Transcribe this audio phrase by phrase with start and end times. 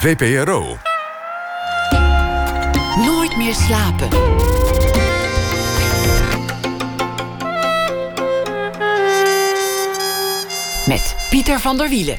[0.00, 0.76] VPRO.
[3.04, 4.08] Nooit meer slapen.
[10.86, 12.18] Met Pieter van der Wielen.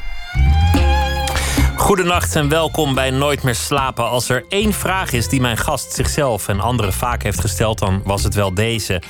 [1.75, 4.09] Goedenacht en welkom bij Nooit meer slapen.
[4.09, 8.01] Als er één vraag is die mijn gast zichzelf en anderen vaak heeft gesteld, dan
[8.03, 9.01] was het wel deze: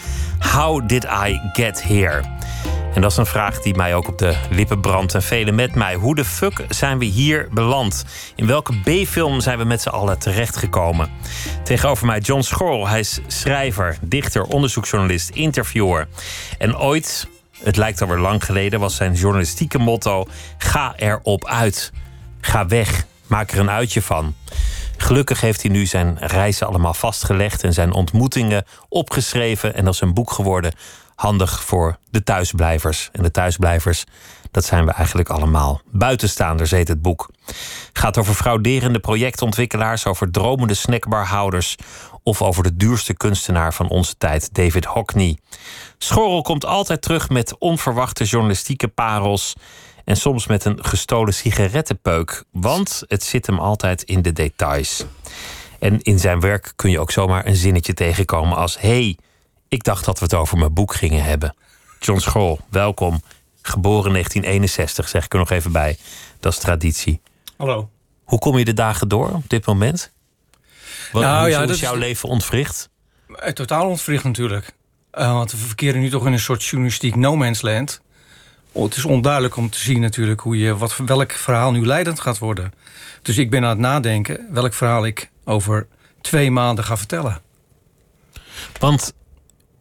[0.54, 2.22] How did I get here?
[2.94, 5.76] En dat is een vraag die mij ook op de lippen brandt en velen met
[5.76, 5.96] mij.
[5.96, 8.06] Hoe de fuck zijn we hier beland?
[8.36, 11.10] In welke B-film zijn we met z'n allen terechtgekomen?
[11.64, 12.88] Tegenover mij John Schorl.
[12.88, 16.08] Hij is schrijver, dichter, onderzoeksjournalist, interviewer.
[16.58, 17.28] En ooit,
[17.64, 20.26] het lijkt alweer lang geleden, was zijn journalistieke motto:
[20.58, 21.92] ga erop uit.
[22.42, 24.36] Ga weg, maak er een uitje van.
[24.98, 30.02] Gelukkig heeft hij nu zijn reizen allemaal vastgelegd en zijn ontmoetingen opgeschreven en dat is
[30.02, 30.74] een boek geworden
[31.22, 33.10] handig voor de thuisblijvers.
[33.12, 34.04] En de thuisblijvers,
[34.52, 35.82] dat zijn we eigenlijk allemaal.
[35.92, 37.30] Buitenstaanders heet het boek.
[37.94, 41.76] Gaat over frauderende projectontwikkelaars, over dromende snackbarhouders
[42.24, 45.38] of over de duurste kunstenaar van onze tijd, David Hockney.
[45.98, 49.54] Schorrel komt altijd terug met onverwachte journalistieke parels
[50.06, 55.06] en soms met een gestolen sigarettenpeuk, want het zit hem altijd in de details.
[55.80, 59.18] En in zijn werk kun je ook zomaar een zinnetje tegenkomen als: hey,
[59.72, 61.56] ik dacht dat we het over mijn boek gingen hebben.
[62.00, 63.22] John School, welkom.
[63.62, 65.98] Geboren 1961, zeg ik er nog even bij.
[66.40, 67.22] Dat is traditie.
[67.58, 67.90] Hallo.
[68.24, 70.12] Hoe kom je de dagen door op dit moment?
[71.12, 72.90] Wat, Nou hoe ja, is jouw is- leven ontwricht?
[73.36, 74.74] Eh, Totaal ontwricht natuurlijk.
[75.12, 78.02] Eh, want we verkeren nu toch in een soort journalistiek no man's land.
[78.72, 82.20] Oh, het is onduidelijk om te zien natuurlijk hoe je, wat, welk verhaal nu leidend
[82.20, 82.74] gaat worden.
[83.22, 85.88] Dus ik ben aan het nadenken welk verhaal ik over
[86.22, 87.42] twee maanden ga vertellen.
[88.80, 89.14] Want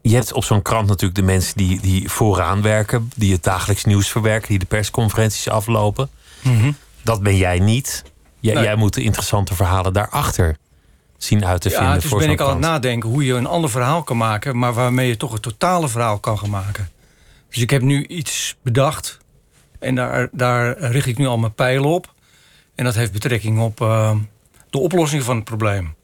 [0.03, 3.84] je hebt op zo'n krant natuurlijk de mensen die, die vooraan werken, die het dagelijks
[3.84, 6.11] nieuws verwerken, die de persconferenties aflopen.
[7.03, 8.03] Dat ben jij niet.
[8.41, 8.65] Jij, Nee.
[8.65, 10.56] jij moet de interessante verhalen daarachter
[11.17, 11.89] zien uit te vinden.
[11.89, 14.59] Ja, dus voor ben ik aan het nadenken hoe je een ander verhaal kan maken,
[14.59, 16.91] maar waarmee je toch het totale verhaal kan gaan maken.
[17.49, 19.19] Dus ik heb nu iets bedacht
[19.78, 22.15] en daar, daar richt ik nu al mijn pijlen op.
[22.75, 24.15] En dat heeft betrekking op eh,
[24.71, 25.94] de oplossing van het probleem.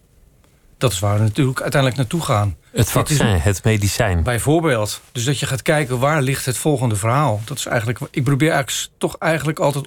[0.78, 2.56] Dat is waar we natuurlijk uiteindelijk naartoe gaan.
[2.76, 4.22] Het vaccin, het medicijn.
[4.22, 5.00] Bijvoorbeeld.
[5.12, 7.40] Dus dat je gaat kijken waar ligt het volgende verhaal.
[7.44, 7.98] Dat is eigenlijk.
[8.10, 9.86] Ik probeer eigenlijk toch eigenlijk altijd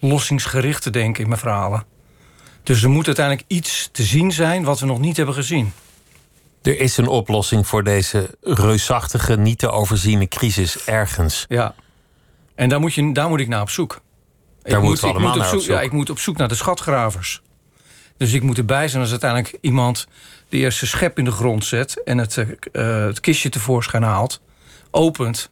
[0.00, 1.84] oplossingsgericht te denken in mijn verhalen.
[2.62, 5.72] Dus er moet uiteindelijk iets te zien zijn wat we nog niet hebben gezien.
[6.62, 11.44] Er is een oplossing voor deze reusachtige, niet te overziene crisis ergens.
[11.48, 11.74] Ja.
[12.54, 13.92] En daar moet, je, daar moet ik naar op zoek.
[14.62, 15.84] Ik moeten moet, we ik allemaal moet naar op zoek, Ja, zoek.
[15.84, 17.42] ik moet op zoek naar de schatgravers.
[18.16, 20.06] Dus ik moet erbij zijn als uiteindelijk iemand
[20.56, 24.40] de eerste schep in de grond zet en het, eh, eh, het kistje tevoorschijn haalt,
[24.90, 25.50] opent.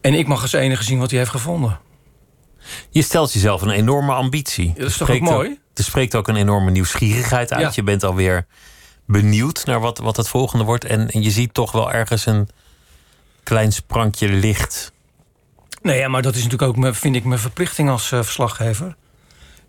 [0.00, 1.78] En ik mag als enige zien wat hij heeft gevonden.
[2.90, 4.72] Je stelt jezelf een enorme ambitie.
[4.76, 5.58] dat is toch ook mooi?
[5.74, 7.62] er spreekt ook een enorme nieuwsgierigheid uit.
[7.62, 7.72] Ja.
[7.74, 8.46] Je bent alweer
[9.06, 10.84] benieuwd naar wat, wat het volgende wordt.
[10.84, 12.48] En, en je ziet toch wel ergens een
[13.42, 14.92] klein sprankje licht.
[15.82, 18.96] Nee, ja, maar dat is natuurlijk ook, mijn- vind ik, mijn verplichting als eh, verslaggever.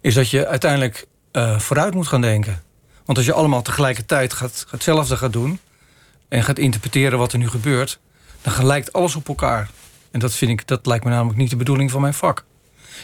[0.01, 1.07] Is dat je uiteindelijk
[1.57, 2.63] vooruit moet gaan denken.
[3.05, 5.59] Want als je allemaal tegelijkertijd gaat, hetzelfde gaat doen...
[6.27, 7.99] en gaat interpreteren wat er nu gebeurt...
[8.41, 9.69] dan lijkt alles op elkaar.
[10.11, 12.43] En dat, vind ik, dat lijkt me namelijk niet de bedoeling van mijn vak.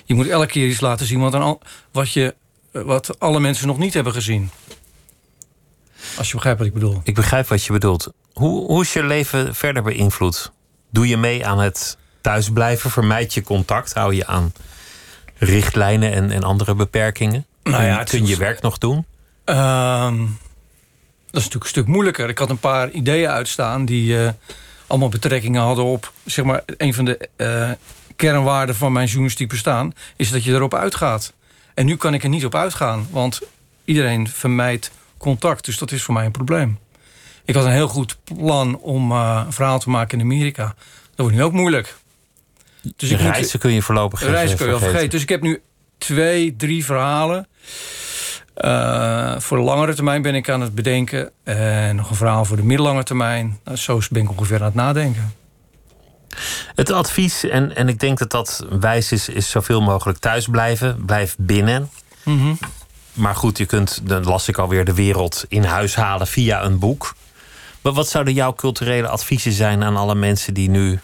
[0.06, 1.62] Je moet elke keer iets laten zien wat, al-
[1.92, 2.36] wat, je,
[2.72, 4.50] eh, wat alle mensen nog niet hebben gezien.
[6.18, 7.02] Als je begrijpt wat ik bedoel.
[7.04, 8.12] Ik begrijp wat je bedoelt.
[8.34, 10.52] Hoe, hoe is je leven verder beïnvloed?
[10.92, 12.92] Doe je mee aan het thuisblijven?
[12.92, 13.94] Vermijd je contact?
[13.94, 14.54] Hou je aan
[15.38, 17.46] richtlijnen en, en andere beperkingen?
[17.64, 19.06] Nou kun ja, je- het kun je werk nog doen?
[19.50, 20.18] Ehm,
[21.32, 22.30] dat is natuurlijk een stuk moeilijker.
[22.30, 24.32] Ik had een paar ideeën uitstaan die eh,
[24.88, 26.12] allemaal betrekkingen hadden op...
[26.26, 27.70] zeg maar, een van de eh,
[28.16, 29.94] kernwaarden van mijn journalistiek bestaan...
[30.16, 31.34] is dat je erop uitgaat.
[31.74, 33.40] En nu kan ik er niet op uitgaan, want
[33.86, 35.66] iedereen vermijdt contact.
[35.66, 36.80] Dus dat is voor mij een probleem.
[37.46, 40.64] Ik had een heel goed plan om eh, een verhaal te maken in Amerika.
[40.66, 40.76] Dat
[41.16, 41.96] wordt nu ook moeilijk.
[42.96, 45.10] Dus ik moet- Reizen kun je voorlopig geen Reizen kun je wel vergeten.
[45.10, 45.62] Dus ik heb nu
[45.98, 47.48] twee, drie verhalen.
[48.60, 51.32] Eh, voor de langere termijn ben ik aan het bedenken.
[51.44, 53.60] En nog een verhaal voor de middellange termijn.
[53.64, 55.34] Nou, zo ben ik ongeveer aan het nadenken.
[56.76, 61.06] Het advies, en, en ik denk dat dat wijs is, is zoveel mogelijk thuis blijven.
[61.06, 61.90] Blijf binnen.
[63.14, 66.80] Maar goed, je kunt, dan las ik alweer, de wereld in huis halen via een
[66.80, 67.16] boek.
[67.82, 71.00] Maar wat zouden jouw culturele adviezen zijn aan alle mensen die nu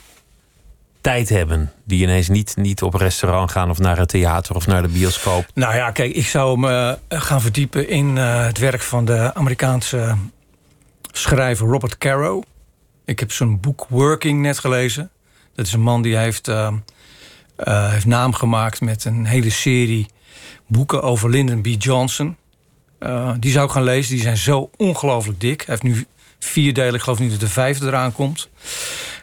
[1.06, 1.72] tijd hebben?
[1.84, 5.46] Die ineens niet, niet op restaurant gaan of naar het theater of naar de bioscoop.
[5.54, 9.34] Nou ja, kijk, ik zou me eh, gaan verdiepen in eh, het werk van de
[9.34, 10.16] Amerikaanse
[11.12, 12.44] schrijver Robert Caro.
[13.06, 15.10] Ik heb zijn boek Working net gelezen.
[15.56, 16.74] Dat is een man die heeft eh,
[17.56, 20.08] Hij heeft naam gemaakt met een hele serie
[20.68, 21.68] boeken over Lyndon B.
[21.78, 22.38] Johnson.
[23.40, 24.14] die zou ik gaan lezen.
[24.14, 25.58] Die zijn zo ongelooflijk dik.
[25.58, 26.06] Hij heeft nu
[26.40, 26.94] vier delen.
[26.94, 28.50] Ik geloof niet dat de vijfde eraan komt.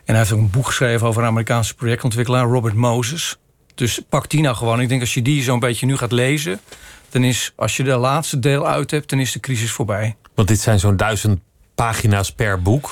[0.05, 3.39] En hij heeft ook een boek geschreven over een Amerikaanse projectontwikkelaar, Robert Moses.
[3.75, 4.81] Dus pak die nou gewoon.
[4.81, 6.61] Ik denk als je die zo'n beetje nu gaat lezen,
[7.09, 10.17] dan is als je de laatste deel uit hebt, dan is de crisis voorbij.
[10.35, 11.41] Want dit zijn zo'n duizend
[11.75, 12.91] pagina's per boek.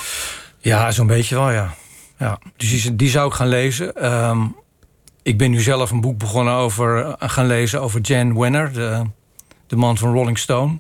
[0.59, 1.75] Ja, zo'n beetje wel, ja.
[2.19, 2.39] ja.
[2.57, 3.95] Dus die, zou ik gaan lezen.
[3.97, 4.47] Ehm,
[5.23, 9.03] ik ben nu zelf een boek begonnen over uh, gaan lezen over Jan Wenner, de,
[9.67, 10.79] de man van Rolling Stone.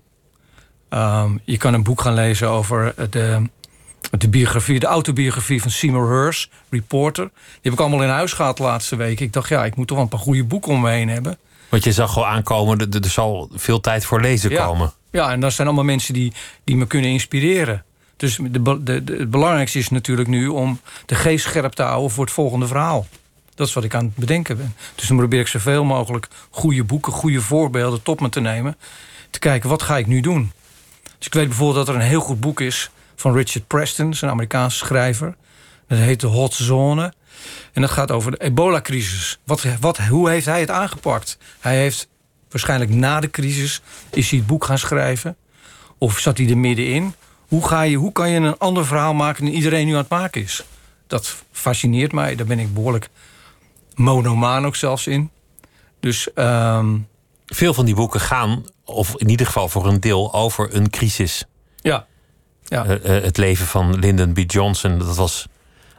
[0.89, 3.43] Ehm, je kan een boek gaan lezen over de,
[4.11, 7.25] de biografie, de autobiografie van Seymour Hersh, reporter.
[7.35, 9.21] Die heb ik allemaal in huis gehad de laatste week.
[9.21, 11.39] Ik dacht, ja, ik moet toch wel een paar goede boeken om me heen hebben.
[11.69, 14.93] Want je zag al aankomen, er, er zal veel tijd voor lezen komen.
[15.11, 16.33] Ja, en dat zijn allemaal mensen die,
[16.65, 17.85] die me kunnen inspireren.
[18.17, 22.11] Dus de, de, de, het belangrijkste is natuurlijk nu om de geest scherp te houden
[22.11, 23.07] voor het volgende verhaal.
[23.55, 24.75] Dat is wat ik aan het bedenken ben.
[24.95, 28.77] Dus dan probeer ik zoveel mogelijk goede boeken, goede voorbeelden tot me te nemen.
[29.31, 30.53] Te kijken, wat ga ik nu doen?
[31.19, 32.91] Dus ik weet bijvoorbeeld dat er een heel goed boek is
[33.21, 35.37] van Richard Preston, een Amerikaanse schrijver.
[35.89, 37.13] Dat heet De Hot Zone.
[37.73, 39.39] En dat gaat over de ebola-crisis.
[39.45, 41.39] Wat, wat, hoe heeft hij het aangepakt?
[41.61, 42.09] Hij heeft
[42.49, 43.81] waarschijnlijk na de crisis...
[44.11, 45.37] is hij het boek gaan schrijven.
[45.99, 47.15] Of zat hij er middenin?
[47.49, 49.45] Hoe, ga je, hoe kan je een ander verhaal maken...
[49.45, 50.65] dan iedereen nu aan het maken is?
[51.07, 52.35] Dat fascineert mij.
[52.35, 53.09] Daar ben ik behoorlijk
[53.95, 55.31] monomaan ook zelfs in.
[56.01, 56.29] Dus...
[56.35, 57.09] Um...
[57.47, 61.45] Veel van die boeken gaan, of in ieder geval voor een deel, over een crisis.
[61.77, 62.07] Ja.
[62.71, 62.87] Ja.
[62.87, 64.39] Uh, uh, het leven van Lyndon B.
[64.47, 65.47] Johnson, dat was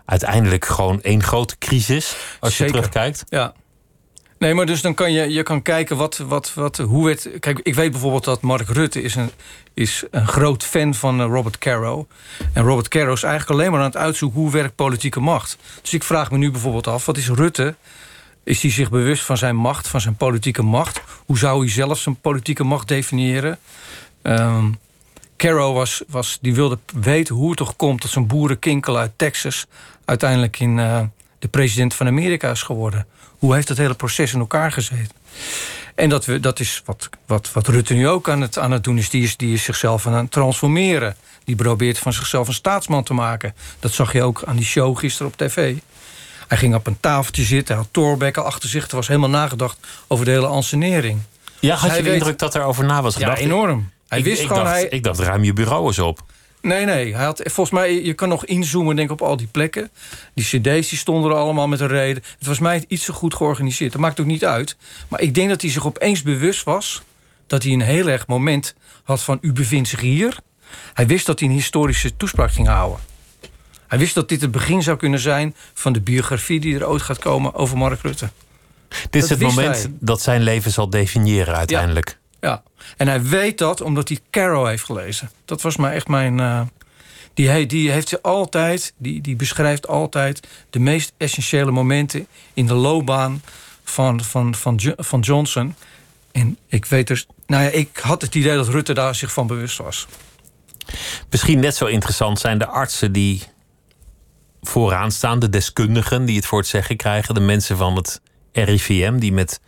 [0.05, 2.15] uiteindelijk gewoon één grote crisis.
[2.39, 3.23] Als je terugkijkt.
[3.29, 3.53] Ja.
[4.37, 7.29] Nee, maar dus dan kan je, je kan kijken wat, wat, wat, hoe het.
[7.39, 9.31] Kijk, ik weet bijvoorbeeld dat Mark Rutte is een,
[9.73, 12.07] is een groot fan van eh, Robert Caro.
[12.53, 15.57] En Robert Caro is eigenlijk alleen maar aan het uitzoeken hoe werkt politieke macht.
[15.81, 17.75] Dus ik vraag me nu bijvoorbeeld af: wat is Rutte?
[18.43, 21.01] Is hij zich bewust van zijn macht, van zijn politieke macht?
[21.25, 23.59] Hoe zou hij zelf zijn politieke macht definiëren?
[24.23, 24.79] Um,
[25.41, 29.65] Caro was, was, die wilde weten hoe het toch komt dat zo'n boerenkinkel uit Texas
[30.05, 31.01] uiteindelijk in uh,
[31.39, 33.07] de president van Amerika is geworden.
[33.37, 35.15] Hoe heeft dat hele proces in elkaar gezeten?
[35.95, 38.83] En dat, we, dat is wat, wat, wat Rutte nu ook aan het, aan het
[38.83, 39.09] doen is.
[39.09, 39.37] Die, is.
[39.37, 41.15] die is zichzelf aan het transformeren.
[41.43, 43.55] Die probeert van zichzelf een staatsman te maken.
[43.79, 45.75] Dat zag je ook aan die show gisteren op tv.
[46.47, 47.75] Hij ging op een tafeltje zitten.
[47.75, 48.89] Hij had Thorbecke achter zich.
[48.89, 49.77] Er was helemaal nagedacht
[50.07, 51.21] over de hele ansenering.
[51.59, 53.39] Ja, had je de indruk dat er over na was gedacht?
[53.39, 53.89] Ja, enorm.
[54.11, 54.63] Hij ik, wist ik gewoon...
[54.63, 54.87] Dacht, hij...
[54.87, 56.23] Ik dacht, ruim je bureau eens op.
[56.61, 57.15] Nee, nee.
[57.15, 59.89] Hij had, volgens mij, je kan nog inzoomen denk op al die plekken.
[60.33, 62.23] Die cd's die stonden er allemaal met een reden.
[62.37, 63.91] Het was mij iets te goed georganiseerd.
[63.91, 64.75] Dat maakt ook niet uit.
[65.07, 67.01] Maar ik denk dat hij zich opeens bewust was...
[67.47, 69.37] dat hij een heel erg moment had van...
[69.41, 70.37] u bevindt zich hier.
[70.93, 72.99] Hij wist dat hij een historische toespraak ging houden.
[73.87, 75.55] Hij wist dat dit het begin zou kunnen zijn...
[75.73, 78.29] van de biografie die er ooit gaat komen over Mark Rutte.
[79.09, 79.91] Dit is het moment hij.
[79.99, 82.09] dat zijn leven zal definiëren uiteindelijk.
[82.09, 82.19] Ja.
[82.41, 82.63] Ja,
[82.97, 85.31] en hij weet dat omdat hij Caro heeft gelezen.
[85.45, 86.37] Dat was maar echt mijn.
[86.37, 86.61] Uh,
[87.33, 92.73] die, die heeft ze altijd, die, die beschrijft altijd de meest essentiële momenten in de
[92.73, 93.41] loopbaan
[93.83, 95.75] van, van, van, van Johnson.
[96.31, 99.47] En ik weet dus, nou ja, ik had het idee dat Rutte daar zich van
[99.47, 100.07] bewust was.
[101.29, 103.43] Misschien net zo interessant zijn de artsen die
[104.61, 108.21] vooraan staan, de deskundigen die het voor het zeggen krijgen, de mensen van het
[108.51, 109.59] RIVM die met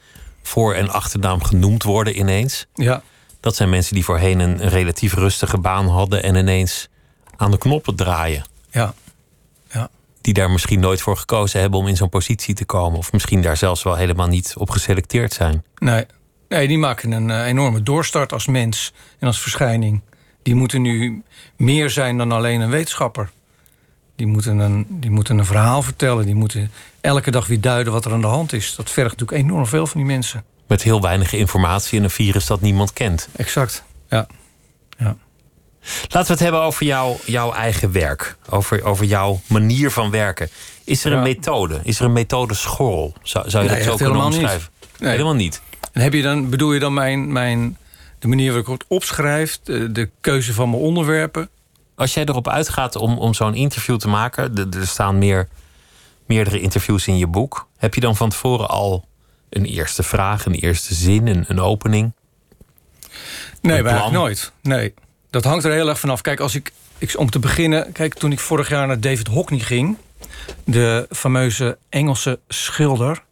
[0.44, 2.68] voor- en achternaam genoemd worden ineens.
[2.74, 3.02] Ja.
[3.40, 6.90] Dat zijn mensen die voorheen een relatief rustige baan hadden en ineens
[7.36, 8.44] aan de knoppen draaien.
[8.72, 8.94] Ja.
[9.72, 9.90] ja.
[10.22, 12.98] Die daar misschien nooit voor gekozen hebben om in zo'n positie te komen.
[12.98, 15.64] Of misschien daar zelfs wel helemaal niet op geselecteerd zijn.
[15.78, 16.06] Nee,
[16.48, 20.02] nee die maken een uh, enorme doorstart als mens en als verschijning.
[20.44, 21.24] Die moeten nu
[21.58, 23.30] meer zijn dan alleen een wetenschapper.
[24.16, 26.26] Die moeten een, die moeten een verhaal vertellen.
[26.26, 28.76] Die moeten elke dag weer duiden wat er aan de hand is.
[28.76, 30.44] Dat vergt natuurlijk enorm veel van die mensen.
[30.68, 33.30] Met heel weinig informatie en een virus dat niemand kent.
[33.36, 34.28] Exact, ja.
[34.98, 35.16] ja.
[36.02, 38.38] Laten we het hebben over jouw, jouw eigen werk.
[38.50, 40.50] Over, over jouw manier van werken.
[40.84, 41.80] Is er een methode?
[41.84, 43.14] Is er een methode school?
[43.24, 44.70] Zou, zou je nee, dat zo kunnen omschrijven?
[45.00, 45.12] Nee.
[45.12, 45.62] Helemaal niet.
[45.92, 47.78] En heb je dan, bedoel je dan mijn, mijn,
[48.20, 49.60] de manier waarop ik het opschrijf?
[49.64, 51.50] De, de keuze van mijn onderwerpen?
[51.96, 54.58] Als jij erop uitgaat om, om zo'n interview te maken...
[54.58, 55.48] Er, er staan meer,
[56.26, 57.68] meerdere interviews in je boek.
[57.78, 59.06] Heb je dan van tevoren al
[59.50, 62.14] een eerste vraag, een eerste zin, een, een opening?
[63.62, 64.52] Nee, eigenlijk nooit.
[64.62, 64.94] Nee,
[65.30, 66.22] dat hangt er heel erg vanaf.
[66.22, 67.92] Kijk, als ik, ik, om te beginnen...
[67.92, 69.98] Kijk, toen ik vorig jaar naar David Hockney ging...
[70.64, 73.24] de fameuze Engelse schilder...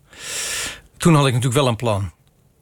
[0.97, 2.11] toen had ik natuurlijk wel een plan.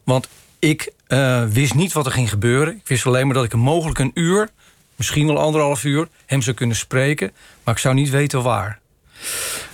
[0.04, 0.28] Want
[0.60, 2.76] ik uh, wist niet wat er ging gebeuren.
[2.76, 4.50] Ik wist alleen maar dat ik een mogelijk een uur...
[5.00, 7.32] misschien wel anderhalf uur, hem zou kunnen spreken...
[7.64, 8.80] maar ik zou niet weten waar.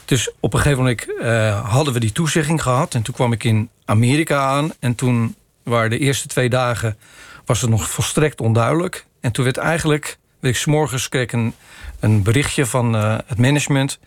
[0.06, 2.94] Dus op een gegeven moment uh, hadden we die toezegging gehad.
[2.94, 4.72] En toen kwam ik in Amerika aan.
[4.80, 6.98] En toen waren de eerste twee dagen...
[7.46, 9.06] was het nog volstrekt onduidelijk.
[9.20, 10.18] En toen werd eigenlijk...
[10.40, 11.54] Werd ik kreeg een,
[12.00, 14.00] een berichtje van uh, het management...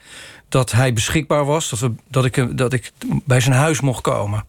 [0.48, 1.68] dat hij beschikbaar was.
[1.68, 2.92] Dat, we, dat, ik, dat ik
[3.25, 4.44] bij zijn huis mocht komen.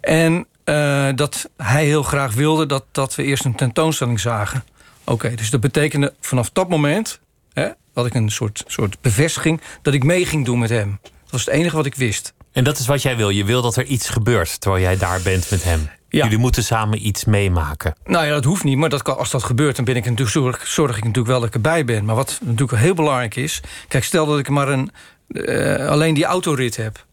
[0.00, 4.64] En uh, dat hij heel graag wilde dat, dat we eerst een tentoonstelling zagen.
[5.10, 7.20] Oké, dus dat betekende vanaf dat moment...
[7.52, 10.98] Hè, had ik een soort, soort bevestiging dat ik mee ging doen met hem.
[11.02, 12.34] Dat was het enige wat ik wist.
[12.52, 13.28] En dat is wat jij wil?
[13.28, 15.90] Je wil dat er iets gebeurt terwijl jij daar bent met hem?
[16.08, 16.22] Ja.
[16.24, 17.94] Jullie moeten samen iets meemaken.
[18.04, 19.76] Nou ja, dat hoeft niet, maar dat kan, als dat gebeurt...
[19.76, 22.04] dan ben ik natuurlijk, zorg, zorg ik natuurlijk wel dat ik erbij ben.
[22.04, 23.60] Maar wat natuurlijk heel belangrijk is...
[23.88, 24.90] kijk, stel dat ik maar een,
[25.28, 27.06] uh, alleen die autorit heb...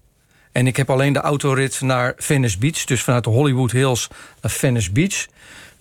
[0.51, 2.83] en ik heb alleen de autorit naar Venice Beach...
[2.83, 4.07] dus vanuit de Hollywood Hills
[4.41, 5.25] naar Venice Beach...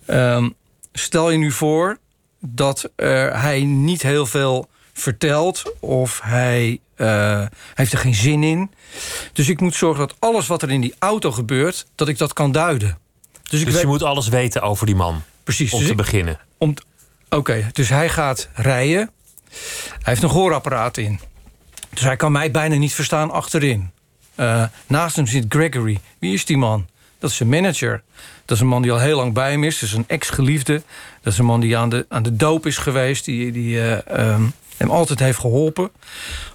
[0.09, 0.55] Um,
[0.99, 1.97] stel je nu voor
[2.39, 8.71] dat uh, hij niet heel veel vertelt of hij uh, heeft er geen zin in.
[9.33, 12.33] Dus ik moet zorgen dat alles wat er in die auto gebeurt, dat ik dat
[12.33, 12.97] kan duiden.
[13.43, 15.21] Dus, dus je moet alles weten over die man.
[15.43, 15.71] Precies.
[15.71, 16.39] Om dus te beginnen.
[16.57, 16.73] Oké,
[17.29, 19.09] okay, dus hij gaat rijden.
[19.89, 21.19] Hij heeft een gehoorapparaat in.
[21.89, 23.91] Dus hij kan mij bijna niet verstaan achterin.
[24.35, 25.99] Uh, naast hem zit Gregory.
[26.19, 26.87] Wie is die man?
[27.19, 28.01] Dat is zijn manager.
[28.45, 29.79] Dat is een man die al heel lang bij hem is.
[29.79, 30.81] Dat is een ex-geliefde.
[31.21, 33.25] Dat is een man die aan de, aan de doop is geweest.
[33.25, 35.89] Die, die uh, um, hem altijd heeft geholpen.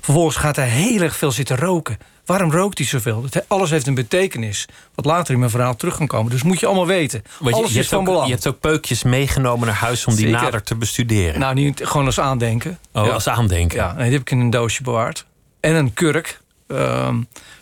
[0.01, 1.99] Vervolgens gaat hij heel erg veel zitten roken.
[2.27, 3.25] Waarom rookt hij zoveel?
[3.47, 4.67] Alles heeft een betekenis.
[4.95, 6.31] Wat later in mijn verhaal terug kan komen.
[6.31, 7.23] Dus moet je allemaal weten.
[7.45, 8.27] je, Alles je is van ook, belang.
[8.27, 11.41] Je hebt ook peukjes meegenomen naar huis om die nader te bestuderen.
[11.41, 12.79] Nou, niet gewoon als aandenken.
[12.93, 13.13] Oh, ja.
[13.13, 13.79] als aandenken.
[13.79, 15.25] Ja, nee, die heb ik in een doosje bewaard.
[15.61, 16.41] En een kurk.
[16.69, 17.15] Uh,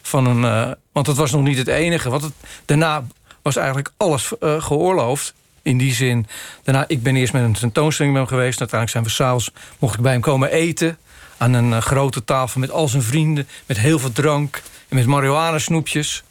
[0.02, 2.10] van een, uh, want dat was nog niet het enige.
[2.10, 2.32] Want het,
[2.64, 3.06] daarna
[3.42, 5.34] was eigenlijk alles uh, geoorloofd.
[5.62, 6.26] In die zin,
[6.62, 8.58] daarna, ik ben eerst met een tentoonstelling met hem geweest.
[8.58, 10.98] Uiteindelijk zijn we s'avonds, mocht ik bij hem komen eten.
[11.36, 13.48] Aan een uh, grote tafel met al zijn vrienden.
[13.66, 14.62] Met heel veel drank.
[14.88, 16.22] En met marihuana snoepjes.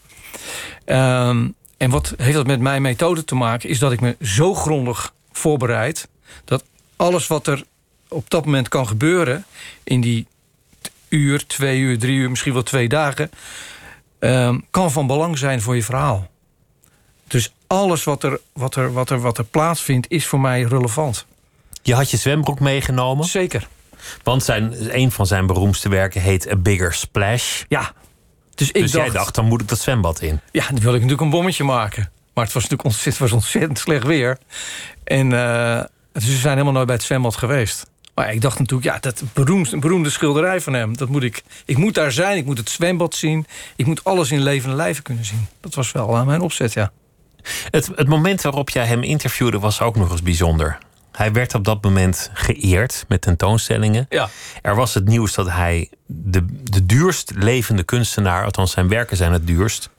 [0.86, 3.70] Um, en wat heeft dat met mijn methode te maken?
[3.70, 6.08] Is dat ik me zo grondig voorbereid.
[6.46, 6.64] Dat
[6.96, 7.64] alles wat er
[8.08, 9.46] op dat moment kan gebeuren.
[9.84, 10.28] In die
[11.10, 13.32] uur, twee uur, drie uur, misschien wel twee dagen.
[14.20, 16.30] Um, kan van belang zijn voor je verhaal.
[17.28, 21.26] Dus alles wat er, wat, er, wat, er, wat er plaatsvindt, is voor mij relevant.
[21.82, 23.26] Je had je zwembroek meegenomen?
[23.26, 23.68] Zeker.
[24.24, 27.64] Want zijn, een van zijn beroemdste werken heet A Bigger Splash.
[27.68, 27.94] Ja.
[28.56, 30.40] Dus, ik dus dacht, jij dacht, dan moet ik dat zwembad in.
[30.52, 32.12] Ja, dan wil ik natuurlijk een bommetje maken.
[32.34, 34.38] Maar het was natuurlijk ontzettend, was ontzettend slecht weer.
[35.04, 37.86] En uh, dus we zijn helemaal nooit bij het zwembad geweest.
[38.20, 40.98] Maar ik dacht natuurlijk, ja, dat beroemde, beroemde schilderij van hem.
[40.98, 43.46] Dat moet ik, ik moet daar zijn, ik moet het zwembad zien.
[43.76, 45.48] Ik moet alles in levende lijven kunnen zien.
[45.60, 46.92] Dat was wel aan mijn opzet, ja.
[47.70, 50.78] Het, het moment waarop jij hem interviewde was ook nog eens bijzonder.
[51.12, 54.06] Hij werd op dat moment geëerd met tentoonstellingen.
[54.10, 54.30] Ja.
[54.62, 59.34] Er was het nieuws dat hij de, de duurst levende kunstenaar, althans zijn werken zijn
[59.34, 59.90] het duurst,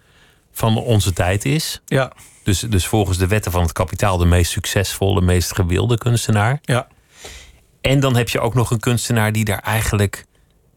[0.53, 1.81] van onze tijd is.
[1.87, 2.13] Ja.
[2.43, 6.59] Dus, dus volgens de wetten van het kapitaal de meest succesvolle, meest gewilde kunstenaar.
[6.63, 6.87] Ja.
[7.81, 10.25] En dan heb je ook nog een kunstenaar die daar eigenlijk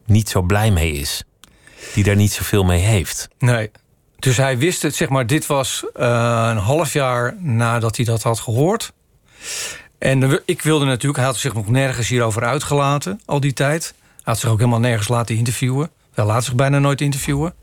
[0.06, 1.22] niet zo blij mee is.
[1.94, 3.28] Die daar niet zoveel mee heeft.
[3.38, 3.70] Nee.
[4.18, 8.22] Dus hij wist het, zeg maar, dit was uh, een half jaar nadat hij dat
[8.22, 8.92] had gehoord.
[9.98, 13.94] En ik wilde natuurlijk, hij had zich nog nergens hierover uitgelaten, al die tijd.
[13.96, 15.90] Hij had zich ook helemaal nergens laten interviewen.
[16.14, 17.54] Hij laat zich bijna nooit interviewen.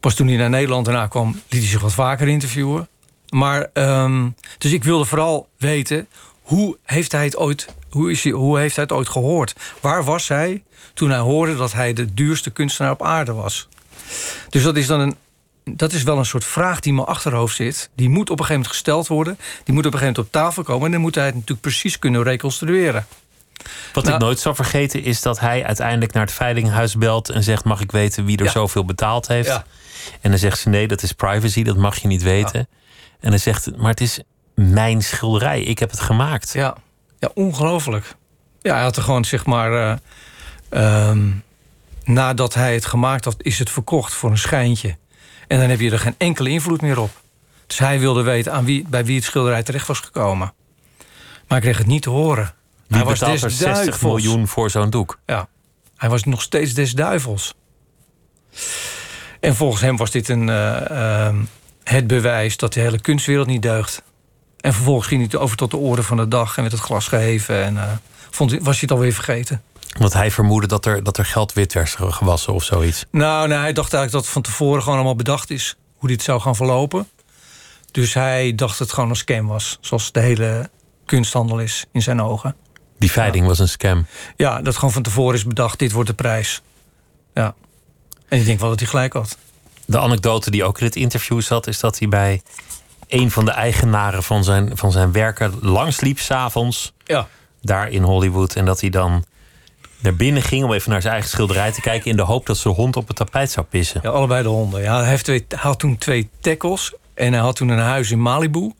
[0.00, 2.88] Pas toen hij naar Nederland daarna kwam, liet hij zich wat vaker interviewen.
[3.28, 6.08] Maar, um, dus ik wilde vooral weten,
[6.42, 9.54] hoe heeft hij het ooit, hoe is hij, hoe heeft hij het ooit gehoord?
[9.80, 10.62] Waar was hij
[10.94, 13.68] toen hij hoorde dat hij de duurste kunstenaar op aarde was?
[14.48, 15.16] Dus dat is dan een
[15.64, 17.90] dat is wel een soort vraag die in mijn achterhoofd zit.
[17.94, 19.38] Die moet op een gegeven moment gesteld worden.
[19.64, 20.84] Die moet op een gegeven moment op tafel komen.
[20.84, 23.06] En dan moet hij het natuurlijk precies kunnen reconstrueren.
[23.92, 27.28] Wat nou, ik nooit zal vergeten is dat hij uiteindelijk naar het veilinghuis belt...
[27.28, 28.50] en zegt, mag ik weten wie er ja.
[28.50, 29.48] zoveel betaald heeft?
[29.48, 29.64] Ja.
[30.20, 32.58] En dan zegt ze, nee, dat is privacy, dat mag je niet weten.
[32.58, 32.76] Ja.
[33.20, 34.20] En dan zegt maar het is
[34.54, 35.62] mijn schilderij.
[35.62, 36.52] Ik heb het gemaakt.
[36.52, 36.76] Ja,
[37.18, 38.14] ja ongelooflijk.
[38.60, 40.00] Ja, hij had er gewoon, zeg maar...
[40.70, 41.44] Uh, um,
[42.04, 44.96] nadat hij het gemaakt had, is het verkocht voor een schijntje.
[45.48, 47.10] En dan heb je er geen enkele invloed meer op.
[47.66, 50.52] Dus hij wilde weten aan wie, bij wie het schilderij terecht was gekomen.
[51.48, 52.54] Maar ik kreeg het niet te horen.
[52.86, 54.00] Wie hij was des er 60 duivels.
[54.00, 55.18] miljoen voor zo'n doek?
[55.26, 55.48] Ja,
[55.96, 57.54] hij was nog steeds des duivels.
[59.40, 61.34] En volgens hem was dit een, uh, uh,
[61.84, 64.02] het bewijs dat de hele kunstwereld niet deugt.
[64.66, 67.08] En vervolgens ging hij over tot de orde van de dag en werd het glas
[67.08, 67.64] geheven.
[67.64, 67.82] En uh,
[68.30, 69.62] vond, was hij het alweer vergeten.
[69.98, 73.04] Want hij vermoedde dat er, dat er geld wit werd gewassen of zoiets.
[73.10, 75.76] Nou, nee, hij dacht eigenlijk dat het van tevoren gewoon allemaal bedacht is.
[75.96, 77.08] Hoe dit zou gaan verlopen.
[77.90, 79.78] Dus hij dacht dat het gewoon een scam was.
[79.80, 80.70] Zoals de hele
[81.04, 82.56] kunsthandel is in zijn ogen.
[82.98, 83.48] Die veiling ja.
[83.48, 84.06] was een scam?
[84.36, 85.78] Ja, dat gewoon van tevoren is bedacht.
[85.78, 86.62] Dit wordt de prijs.
[87.34, 87.54] Ja.
[88.28, 89.38] En ik denk wel dat hij gelijk had.
[89.84, 92.42] De anekdote die ook in het interview zat, is dat hij bij
[93.08, 96.92] een van de eigenaren van zijn, van zijn werken langsliep s'avonds.
[97.04, 97.28] Ja.
[97.60, 98.54] Daar in Hollywood.
[98.54, 99.24] En dat hij dan
[99.98, 102.10] naar binnen ging om even naar zijn eigen schilderij te kijken.
[102.10, 104.00] in de hoop dat zijn hond op het tapijt zou pissen.
[104.02, 104.82] Ja, allebei de honden.
[104.82, 106.94] Ja, hij, heeft twee, had toen twee tackles.
[107.14, 108.72] En hij had toen een huis in Malibu.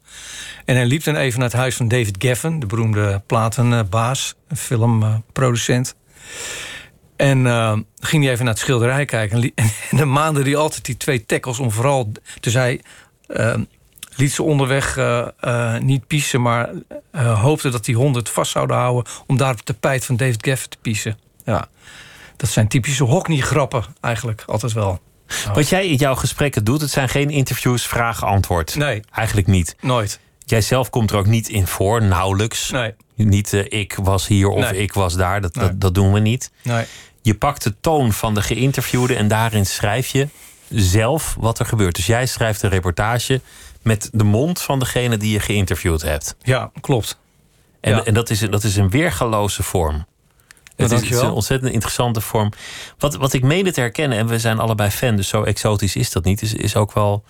[0.65, 4.57] En hij liep dan even naar het huis van David Geffen, de beroemde platenbaas, een
[4.57, 5.95] filmproducent.
[7.17, 9.53] En uh, ging hij even naar het schilderij kijken.
[9.55, 12.13] En, dan maande hij altijd die twee tackles om vooral.
[12.41, 12.81] Dus hij
[13.29, 13.55] uh,
[14.17, 16.71] liet ze onderweg uh, uh, niet piezen, maar
[17.13, 20.17] uh, hoopte dat die honden het vast zouden houden om daar op het tapijt van
[20.17, 21.19] David Geffen te piezen.
[21.45, 21.69] Ja,
[22.37, 25.01] dat zijn typische Hockney-grappen eigenlijk altijd wel.
[25.55, 28.77] Wat jij in jouw gesprekken doet, het zijn geen interviews, vraag-antwoord.
[28.77, 29.03] Nee.
[29.13, 29.77] Eigenlijk niet.
[29.81, 30.21] Nooit.
[30.45, 32.71] Jij zelf komt er ook niet in voor, nauwelijks.
[32.71, 32.95] Nee.
[33.15, 34.83] Niet ik was hier of Nee.
[34.83, 35.69] ik was daar, dat, Nee.
[35.69, 36.51] dat, dat doen we niet.
[36.63, 36.85] Nee.
[37.23, 40.29] Je pakt de toon van de geïnterviewde en daarin schrijf je
[40.69, 41.97] zelf wat er gebeurt.
[41.97, 43.41] Dus jij schrijft een reportage
[43.87, 46.37] met de mond van degene die je geïnterviewd hebt.
[46.43, 47.19] Ja, klopt.
[47.81, 48.05] En, Ja.
[48.05, 49.95] en dat, is, dat is een weergaloze vorm.
[49.95, 50.05] Het
[50.77, 51.25] is, het is dankjewel.
[51.25, 52.53] een ontzettend interessante vorm.
[52.99, 56.11] Wat, wat ik mede te herkennen, en we zijn allebei fan, dus zo exotisch is
[56.11, 57.25] dat niet, is, is ook wel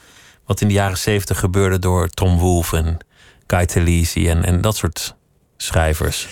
[0.44, 2.98] wat in de jaren zeventig gebeurde door Tom Wolfe en
[3.46, 5.14] Guy en, en dat soort
[5.56, 6.26] schrijvers.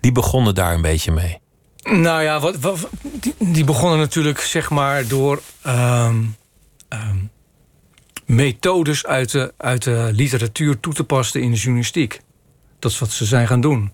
[0.00, 1.38] Die begonnen daar een beetje mee.
[1.82, 6.22] Nou ja, wat, wat- die, die begonnen natuurlijk zeg maar door ehm,
[6.88, 7.16] ehm,
[8.26, 12.20] methodes uit de, uit de literatuur toe te passen in de journalistiek.
[12.78, 13.92] Dat is wat ze zijn gaan doen.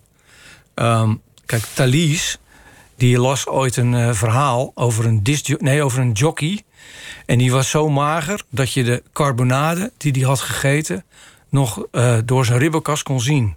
[0.75, 1.15] Ehm,
[1.47, 2.39] kijk, Thalys,
[2.97, 5.23] die las ooit een eh, verhaal over een,
[5.59, 6.63] nee, over een jockey.
[7.27, 11.05] En die was zo mager dat je de carbonade die hij had gegeten...
[11.49, 13.57] nog eh, door zijn ribbenkast kon zien.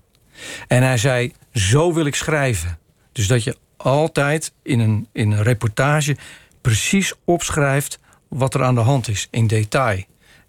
[0.67, 2.77] En hij zei, zo wil ik schrijven.
[3.11, 6.17] Dus dat je altijd in een, in een reportage
[6.61, 10.03] precies opschrijft wat er aan de hand is, in detail.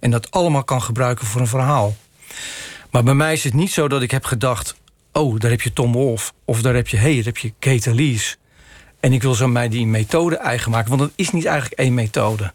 [0.06, 1.96] En dat allemaal kan gebruiken voor een verhaal.
[2.90, 4.76] Maar bij mij is het niet zo dat ik heb gedacht...
[5.12, 6.32] oh, daar heb je Tom Wolf.
[6.44, 8.36] Of daar heb je, hey, daar heb je Kate Lees.
[9.00, 10.88] En ik wil zo mij die methode eigen maken.
[10.88, 12.52] Want het is niet eigenlijk één methode.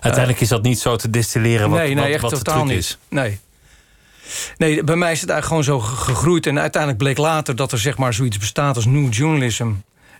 [0.00, 2.54] Uiteindelijk is dat niet zo te distilleren wat, nee, nee, wat, echt wat de totaal
[2.60, 2.78] truc niet.
[2.78, 2.98] is.
[3.08, 3.38] Nee.
[4.56, 6.46] Nee, bij mij is het eigenlijk gewoon zo ge- gegroeid.
[6.46, 9.70] En uiteindelijk bleek later dat er zeg maar zoiets bestaat als new journalism.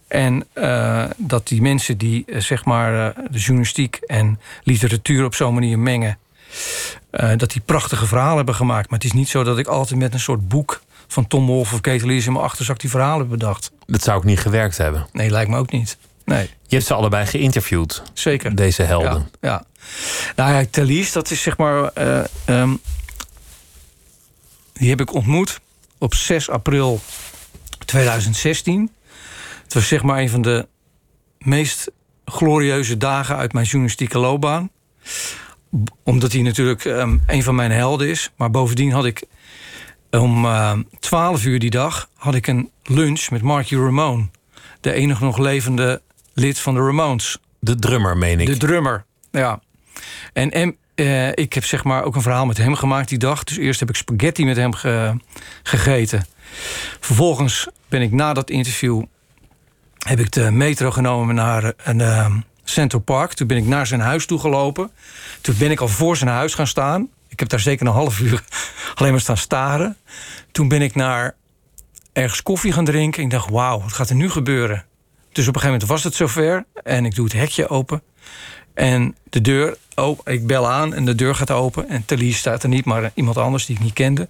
[0.09, 5.35] En eh, dat die mensen die eh, zeg maar eh, de journalistiek en literatuur op
[5.35, 6.19] zo'n manier mengen,
[7.11, 8.91] eh, dat die prachtige verhalen hebben gemaakt.
[8.91, 11.75] Maar het is niet zo dat ik altijd met een soort boek van Tom Wolfe
[11.75, 13.71] of Kate Lees in mijn achterzak die verhalen heb bedacht.
[13.87, 15.07] Dat zou ook niet gewerkt hebben.
[15.13, 15.97] Nee, lijkt me ook niet.
[16.25, 18.55] Nee, Je hebt ze allebei geïnterviewd, zeker.
[18.55, 19.29] deze helden.
[19.41, 19.65] Ja, ja.
[20.37, 21.85] Nou ja, Thalys, dat is zeg maar...
[21.85, 22.75] eh, ehm,
[24.73, 25.61] die heb ik ontmoet
[25.99, 27.01] op 6 april
[27.85, 28.91] 2016.
[29.63, 30.67] Het was zeg maar een van de
[31.39, 31.91] meest
[32.25, 34.71] glorieuze dagen uit mijn journalistieke loopbaan.
[36.05, 38.31] Omdat hij natuurlijk ehm, een van mijn helden is.
[38.37, 39.25] Maar bovendien had ik
[40.11, 42.09] om ehm 12 uur die dag...
[42.17, 44.29] had ik een lunch met Marky Ramone.
[44.81, 46.03] De enige nog levende
[46.35, 47.39] lid van de Ramones.
[47.61, 48.47] De drummer, meen ik.
[48.47, 49.61] De drummer, ja.
[50.33, 53.45] En, en eh, ik heb zeg maar ook een verhaal met hem gemaakt die dag.
[53.45, 55.17] Dus eerst heb ik spaghetti met hem ge-
[55.63, 56.27] gegeten.
[57.01, 59.03] Vervolgens ben ik na dat interview...
[59.99, 63.33] heb ik de metro genomen naar een eh, Central Park.
[63.33, 64.91] Toen ben ik naar zijn huis toe gelopen.
[65.41, 67.09] Toen ben ik al voor zijn huis gaan staan.
[67.29, 68.45] Ik heb daar zeker een half uur
[68.95, 69.97] alleen maar staan staren.
[70.53, 71.35] Toen ben ik naar
[72.13, 73.23] ergens koffie gaan drinken.
[73.23, 74.85] Ik dacht, wauw, wat gaat er nu gebeuren?
[75.33, 76.65] Dus op een gegeven moment was het zover.
[76.83, 78.03] En ik doe het hekje open.
[78.75, 81.89] En de deur, oh, ik bel aan en de deur gaat open.
[81.89, 84.29] En Thalys staat er niet, maar iemand anders die ik niet kende.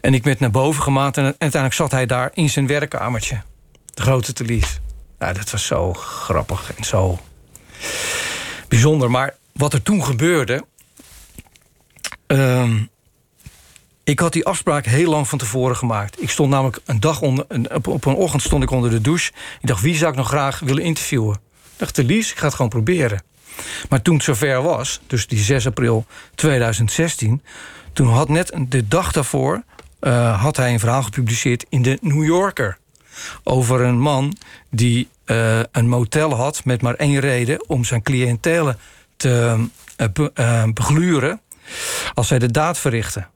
[0.00, 3.42] En ik werd naar boven gemaakt en uiteindelijk zat hij daar in zijn werkkamertje.
[3.94, 4.80] De grote Thalys.
[5.18, 7.18] Nou, dat was zo grappig en zo
[8.68, 9.10] bijzonder.
[9.10, 10.64] Maar wat er toen gebeurde...
[12.26, 12.76] ehm,
[14.04, 16.22] ik had die afspraak heel lang van tevoren gemaakt.
[16.22, 19.32] Ik stond namelijk een dag onder, een- op, een ochtend stond ik onder de douche.
[19.60, 21.34] Ik dacht, wie zou ik nog graag willen interviewen?
[21.34, 23.22] Ik dacht, Lies, ik ga het gewoon proberen.
[23.88, 27.42] Maar toen het zover was, dus die 6 april 2016...
[27.92, 29.62] toen had net de dag daarvoor
[30.00, 32.78] eh, had hij een verhaal gepubliceerd in de New Yorker.
[33.44, 34.36] Over een man
[34.70, 37.68] die eh, een motel had met maar één reden...
[37.68, 38.78] om zijn cliëntelen
[39.16, 39.64] te
[39.96, 41.40] eh, be- eh, begluren
[42.14, 43.28] als zij de daad verrichten.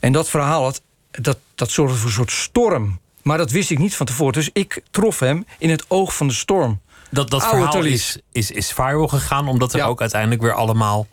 [0.00, 3.00] En dat verhaal, had, dat, dat zorgde voor een soort storm.
[3.22, 4.32] Maar dat wist ik niet van tevoren.
[4.32, 6.80] Dus ik trof hem in het oog van de storm.
[7.10, 9.86] Dat, dat Oude verhaal is, is, is viral gegaan omdat er Ja.
[9.86, 11.06] ook uiteindelijk weer allemaal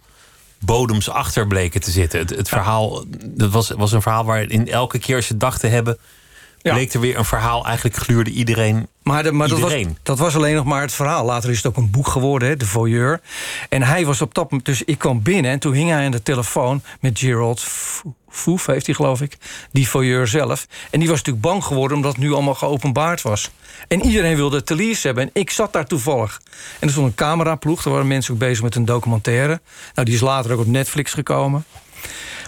[0.60, 2.20] bodems achter bleken te zitten.
[2.20, 5.60] Het, het verhaal dat was, was een verhaal waar in elke keer als je dacht
[5.60, 5.98] te hebben,
[6.74, 7.66] leek er weer een verhaal.
[7.66, 8.88] Eigenlijk gluurde iedereen.
[9.04, 9.98] Maar, de, maar dat, was, Iedereen.
[10.04, 11.26] dat was alleen nog maar het verhaal.
[11.26, 13.22] Later is het ook een boek geworden, hè, De Voyeur.
[13.70, 14.66] En hij was op dat moment...
[14.66, 16.82] Dus ik kwam binnen en toen hing hij aan de telefoon...
[17.00, 19.38] met Gerald Fo- Foef, heeft hij geloof ik.
[19.72, 20.68] Die Voyeur zelf.
[20.90, 23.52] En die was natuurlijk bang geworden omdat het nu allemaal geopenbaard was.
[23.88, 25.24] En iedereen wilde Teliers hebben.
[25.24, 26.42] En ik zat daar toevallig.
[26.80, 27.86] En er stond een cameraploeg.
[27.86, 29.62] Er waren mensen ook bezig met een documentaire.
[29.94, 31.66] Nou, die is later ook op Netflix gekomen.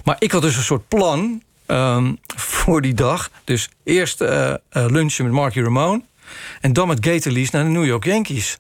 [0.04, 3.30] Maar ik had dus een soort plan ehm, voor die dag.
[3.44, 6.02] Dus eerst eh, eh, lunchen met Marky Ramone.
[6.62, 8.58] En dan met Gatorlies naar de New York Yankees.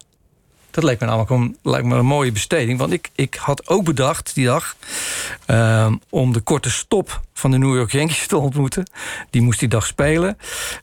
[0.71, 2.79] Dat leek me namelijk een, lijkt me een mooie besteding.
[2.79, 4.75] Want ik, ik had ook bedacht die dag...
[5.45, 8.89] ehm, om de korte stop van de New York Yankees te ontmoeten.
[9.29, 10.37] Die moest die dag spelen.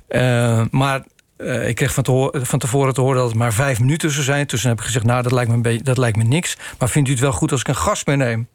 [0.09, 1.05] Eh, maar
[1.37, 4.47] eh, ik kreeg van, te tevoren te horen dat het maar vijf minuten zou zijn.
[4.47, 6.57] Toen heb ik gezegd, nou, dat lijkt me, een dat lijkt me niks.
[6.79, 8.49] Maar vindt u het wel goed als ik een gast meeneem?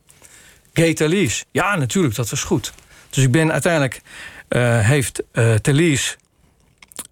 [0.73, 1.45] Gay Thalys.
[1.51, 2.73] Ja, natuurlijk, dat was goed.
[3.11, 4.01] Dus ik ben uiteindelijk...
[4.47, 5.23] eh, heeft
[5.61, 6.17] Thalys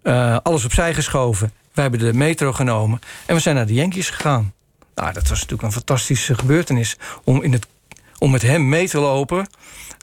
[0.02, 1.52] eh, alles opzij geschoven.
[1.74, 3.00] Wij hebben de metro genomen.
[3.26, 4.52] En we zijn naar de Yankees gegaan.
[4.94, 6.96] Nou, dat was natuurlijk een fantastische gebeurtenis.
[7.24, 7.66] Om, in het,
[8.18, 9.46] om met hem mee te lopen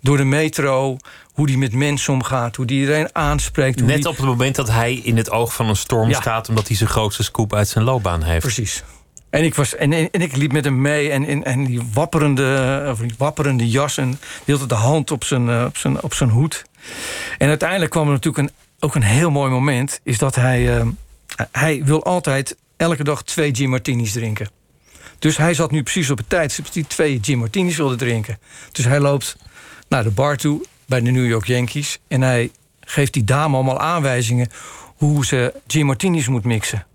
[0.02, 0.98] door de metro.
[1.34, 2.56] Hoe die met mensen omgaat.
[2.56, 3.82] Hoe die iedereen aanspreekt.
[3.82, 6.22] Net die- op het moment dat hij in het oog van een storm Ja.
[6.22, 6.50] staat.
[6.50, 8.42] omdat hij zijn grootste scoop uit zijn loopbaan heeft.
[8.42, 8.84] Precies.
[9.30, 12.88] En ik, was, en, en, ik liep met hem mee en, en, en die, wapperende,
[12.92, 13.98] of die wapperende jas...
[13.98, 16.66] en die had de hand op zijn, eh, op, zijn, op zijn hoed.
[17.38, 20.00] En uiteindelijk kwam er natuurlijk een, ook een heel mooi moment...
[20.04, 20.86] is dat hij, eh,
[21.52, 24.50] hij wil altijd elke dag twee gin martinis drinken.
[25.20, 28.40] Dus hij zat nu precies op het tijdstip dat hij twee gin martinis wilde drinken.
[28.72, 29.38] Dus hij loopt
[29.88, 32.00] naar de bar toe bij de New York Yankees...
[32.08, 34.50] en hij geeft die dame allemaal aanwijzingen...
[34.96, 36.86] hoe ze gin martinis moet mixen.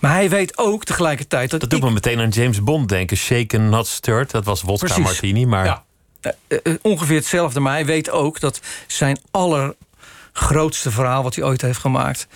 [0.00, 3.16] Maar hij weet ook tegelijkertijd dat, Dat doet ik- me meteen aan James Bond denken.
[3.16, 4.30] Shaken, not stirred.
[4.30, 5.04] Dat was vodka Precies.
[5.04, 5.46] martini.
[5.46, 5.84] Maar Ja.
[6.20, 6.32] Eh,
[6.62, 11.78] eh, ongeveer hetzelfde, maar hij weet ook dat zijn allergrootste verhaal wat hij ooit heeft
[11.78, 12.26] gemaakt,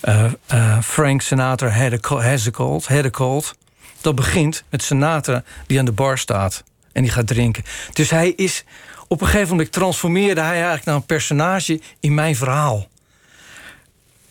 [0.00, 3.54] eh, eh, Frank Sinatra had a, has a cold, had a cold,
[4.00, 7.64] dat begint met Sinatra die aan de bar staat en die gaat drinken.
[7.92, 8.64] Dus hij is
[9.08, 12.88] op een gegeven moment transformeerde hij eigenlijk naar een personage in mijn verhaal.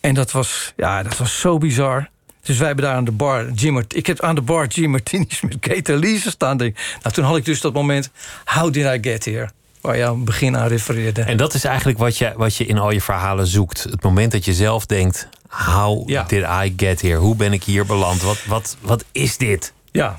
[0.00, 2.08] En dat was, ja, dat was zo bizar.
[2.44, 5.40] Dus wij hebben daar aan de bar Jim Ik heb aan de bar Jim Martinis
[5.40, 6.56] met Kate Lise staan.
[6.56, 8.10] Denk, nou, toen had ik dus dat moment...
[8.44, 9.48] How did I get here?
[9.80, 11.22] Waar je aan het begin aan refereerde.
[11.22, 13.82] En dat is eigenlijk wat je, wat je in al je verhalen zoekt.
[13.82, 16.22] Het moment dat je zelf denkt: How Ja.
[16.22, 17.16] did I get here?
[17.16, 18.22] Hoe ben ik hier beland?
[18.22, 19.72] Wat, wat, wat is dit?
[19.92, 20.18] Ja,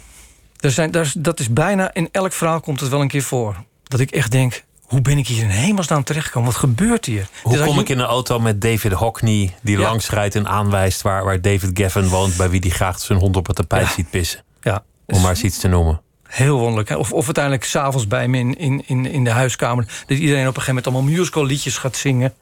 [0.60, 1.94] er zijn, daar dat is bijna...
[1.94, 3.56] In elk verhaal komt het wel een keer voor.
[3.84, 4.64] Dat ik echt denk...
[4.86, 6.50] Hoe ben ik hier in hemelsnaam terechtgekomen?
[6.52, 7.28] Wat gebeurt hier?
[7.44, 9.56] Hoe Dus kom je- ik in een auto met David Hockney...
[9.62, 9.82] die Ja.
[9.84, 12.38] langs rijdt en aanwijst waar, waar David Gavin woont...
[12.38, 13.94] bij wie die graag zijn hond op het tapijt Ja.
[13.94, 14.44] ziet pissen?
[14.62, 16.02] Ja, Om maar eens iets te noemen.
[16.28, 16.90] Heel wonderlijk.
[16.90, 16.96] hè?
[16.96, 19.86] Of, of uiteindelijk s'avonds bij me in, in, in, in de huiskamer...
[20.08, 22.34] dat iedereen op een gegeven moment allemaal musical liedjes gaat zingen...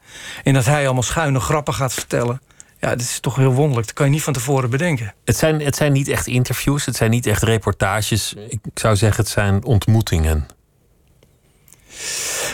[0.44, 2.40] en dat hij allemaal schuine grappen gaat vertellen.
[2.80, 3.86] Ja, dat is toch heel wonderlijk.
[3.86, 5.14] Dat kan je niet van tevoren bedenken.
[5.24, 8.34] Het zijn, het zijn niet echt interviews, het zijn niet echt reportages.
[8.48, 10.46] Ik zou zeggen, het zijn ontmoetingen.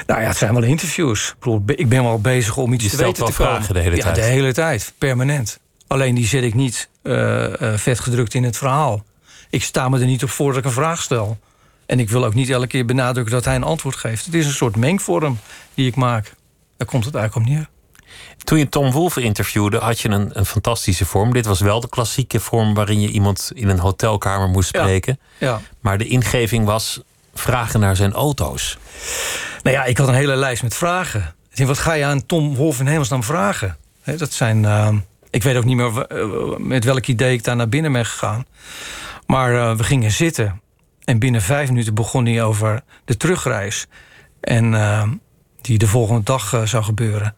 [0.06, 1.34] Nou ja, het zijn wel interviews.
[1.66, 3.34] Ik, ben wel bezig om iets Je te weten te komen.
[3.34, 4.14] vragen de hele ja, tijd.
[4.14, 4.92] de hele tijd.
[4.98, 5.58] Permanent.
[5.86, 9.04] Alleen die zet ik niet eh, eh, vet gedrukt in het verhaal.
[9.50, 11.38] Ik sta me er niet op voor dat ik een vraag stel.
[11.86, 14.24] En ik wil ook niet elke keer benadrukken dat hij een antwoord geeft.
[14.24, 15.38] Het is een soort mengvorm
[15.74, 16.32] die ik maak.
[16.76, 17.68] Daar komt het eigenlijk op neer.
[18.44, 21.32] Toen je Tom Wolfe interviewde, had je een, een fantastische vorm.
[21.32, 24.80] Dit was wel de klassieke vorm waarin je iemand in een hotelkamer moest Ja.
[24.80, 25.18] spreken.
[25.38, 25.60] Ja.
[25.80, 27.00] Maar de ingeving was
[27.34, 28.78] vragen naar zijn auto's.
[29.62, 31.34] Nou ja, ik had een hele lijst met vragen.
[31.54, 33.76] Wat ga je aan Tom Wolf in hemelsnaam vragen?
[34.04, 34.64] Dat zijn...
[34.64, 34.96] ehm,
[35.30, 38.46] ik weet ook niet meer eh, met welk idee ik daar naar binnen ben gegaan.
[39.26, 40.60] Maar eh, we gingen zitten.
[41.04, 43.86] En binnen vijf minuten begon hij over de terugreis.
[44.40, 45.10] En ehm,
[45.60, 47.34] die de volgende dag eh, zou gebeuren.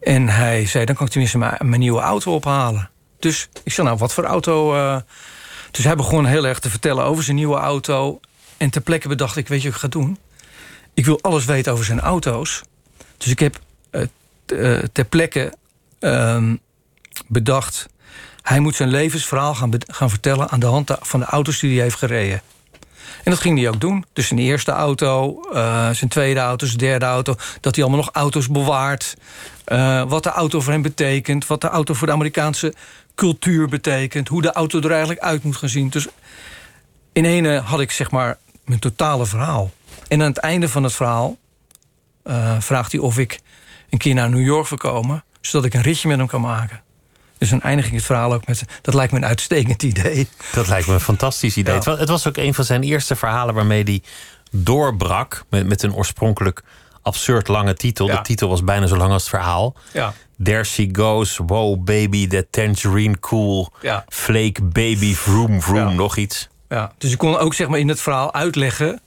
[0.00, 2.90] En hij zei, dan kan ik tenminste mijn, mijn nieuwe auto ophalen.
[3.18, 4.74] Dus ik zei, nou, wat voor auto...
[5.74, 8.20] Dus hij begon heel erg te vertellen over zijn nieuwe auto.
[8.56, 10.18] En ter plekke bedacht ik, weet je wat ik ga doen?
[10.94, 12.62] Ik wil alles weten over zijn auto's.
[13.16, 13.58] Dus ik heb
[13.90, 14.02] eh,
[14.46, 15.52] eh, ter plekke
[15.98, 16.56] ehm,
[17.26, 17.88] bedacht...
[18.42, 20.50] hij moet zijn levensverhaal gaan, gaan vertellen...
[20.50, 22.42] aan de hand van de auto's die hij heeft gereden.
[23.24, 24.04] En dat ging hij ook doen.
[24.12, 27.34] Dus zijn eerste auto, eh, zijn tweede auto, zijn derde auto...
[27.60, 29.16] dat hij allemaal nog auto's bewaart.
[30.08, 31.46] wat de auto voor hem betekent.
[31.46, 32.74] Wat de auto voor de Amerikaanse
[33.14, 34.28] cultuur betekent.
[34.28, 35.88] Hoe de auto er eigenlijk uit moet gaan zien.
[35.88, 36.06] Dus
[37.12, 39.70] in ene had ik zeg maar mijn totale verhaal.
[40.08, 41.36] En aan het einde van het verhaal
[42.22, 43.40] eh, vraagt hij of ik
[43.90, 46.82] een keer naar New York wil komen, zodat ik een ritje met hem kan maken.
[47.38, 50.28] Dus dan eindig ik het verhaal ook met: dat lijkt me een uitstekend idee.
[50.52, 51.74] Dat lijkt me een fantastisch idee.
[51.74, 51.96] Ja.
[51.96, 54.02] Het, was, ook een van zijn eerste verhalen waarmee hij
[54.50, 56.62] doorbrak met, met een oorspronkelijk
[57.02, 58.06] absurd lange titel.
[58.06, 58.16] Ja.
[58.16, 59.74] De titel was bijna zo lang als het verhaal.
[59.92, 60.12] Ja.
[60.42, 63.68] There she goes, wow baby, that tangerine cool.
[64.08, 66.48] Flake baby, vroom vroom, nog iets.
[66.74, 69.00] Ja, dus ik kon ook zeg maar in het verhaal uitleggen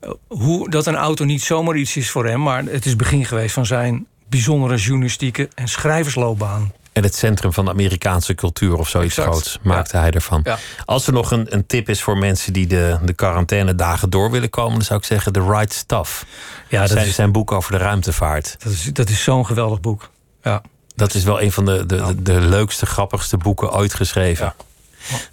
[0.00, 3.24] eh, hoe dat een auto niet zomaar iets is voor hem, maar het is begin
[3.24, 6.72] geweest van zijn bijzondere journalistieke en schrijversloopbaan.
[6.92, 9.36] En het centrum van de Amerikaanse cultuur of zoiets Exact.
[9.36, 10.40] groots maakte hij ervan.
[10.44, 10.58] Ja.
[10.84, 14.50] Als er nog een, een tip is voor mensen die de, de quarantainedagen door willen
[14.50, 16.26] komen, dan zou ik zeggen The Right Stuff.
[16.68, 18.56] Ja, dat zijn, is, zijn boek over de ruimtevaart.
[18.58, 20.10] dat is, dat is zo'n geweldig boek.
[20.42, 20.62] Ja.
[20.94, 24.54] Dat is wel een van de, de, de, de leukste, grappigste boeken ooit geschreven.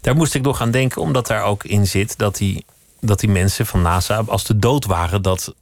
[0.02, 2.66] Daar moest ik nog aan denken, omdat daar ook in zit dat die,
[3.00, 5.56] dat die mensen van NASA, als de dood waren, dat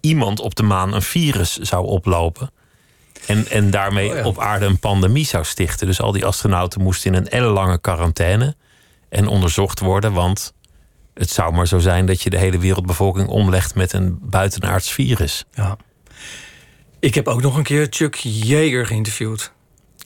[0.00, 2.50] iemand op de maan een virus zou oplopen.
[3.26, 4.24] En, en daarmee Oh ja.
[4.24, 5.86] op aarde een pandemie zou stichten.
[5.86, 8.56] Dus al die astronauten moesten in een ellenlange quarantaine
[9.08, 10.12] en onderzocht worden.
[10.12, 10.52] Want
[11.14, 15.44] het zou maar zo zijn dat je de hele wereldbevolking omlegt met een buitenaards virus.
[15.54, 15.76] ja.
[17.00, 19.52] Ik heb ook nog een keer Chuck Yeager geïnterviewd.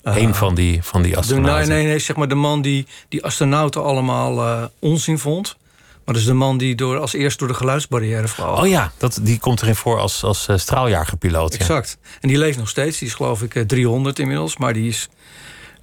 [0.03, 1.69] Een van die, van die De, astronauten.
[1.69, 5.57] nee, nee, nee, zeg maar de man die die astronauten allemaal eh, onzin vond.
[6.05, 8.61] Maar dat is de man die door, als eerst door de geluidsbarrière vloog.
[8.61, 11.53] Oh ja, dat, die komt erin voor als, als eh, straaljagerpiloot.
[11.53, 11.59] Ja.
[11.59, 11.99] Exact.
[12.21, 12.99] En die leeft nog steeds.
[12.99, 14.57] Die is geloof ik eh, 300 inmiddels.
[14.57, 15.09] Maar die is.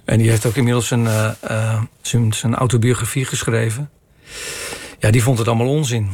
[0.04, 3.90] En die heeft ook inmiddels zijn, eh, eh, zijn, zijn autobiografie geschreven.
[4.98, 6.10] Ja, die vond het allemaal onzin.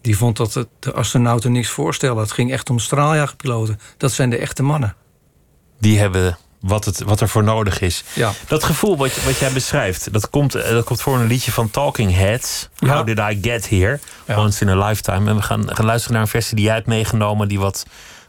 [0.00, 2.16] Die vond dat het de astronauten niks voorstellen.
[2.16, 3.80] Het ging echt om straaljagerpiloten.
[3.96, 4.94] Dat zijn de echte mannen.
[5.78, 8.04] Die hebben wat, het, wat er voor nodig is.
[8.12, 8.32] Ja.
[8.46, 11.70] Dat gevoel wat, wat jij beschrijft, dat komt, eh, dat komt voor een liedje van
[11.70, 12.68] Talking Heads.
[12.76, 12.94] Ja.
[12.94, 13.98] How Did I Get Here?
[14.26, 14.38] Ja.
[14.38, 15.30] Once in a Lifetime.
[15.30, 17.48] En we gaan, gaan luisteren naar een versie die jij hebt meegenomen...
[17.48, 17.86] die wat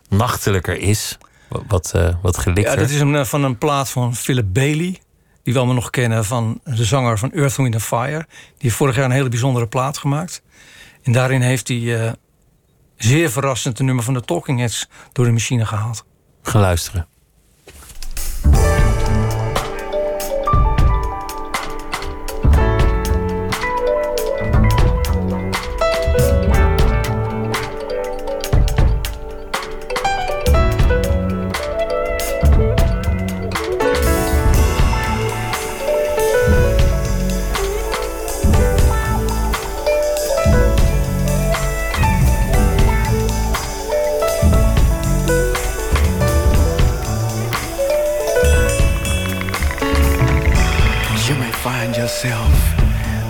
[0.10, 1.18] nachtelijker is.
[1.50, 2.74] Wat, wat, eh, wat gelikter.
[2.74, 5.00] Ja, dit is een, eh, van een plaat van Philip Bailey.
[5.44, 8.26] Die we allemaal nog kennen van de zanger van Earth, Wind Fire.
[8.28, 10.42] Die heeft vorig jaar een hele bijzondere plaat gemaakt.
[11.04, 12.12] En daarin heeft hij eh,
[12.98, 16.06] zeer verrassend een nummer van de Talking Heads door de machine gehaald.
[16.42, 17.08] Gaan luisteren.
[18.46, 18.75] Thank you.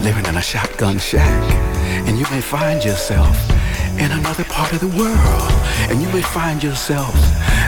[0.06, 1.44] Living in a shotgun shack,
[2.06, 3.36] and you may find yourself
[3.98, 5.52] in another part of the world,
[5.90, 7.16] and you may find yourself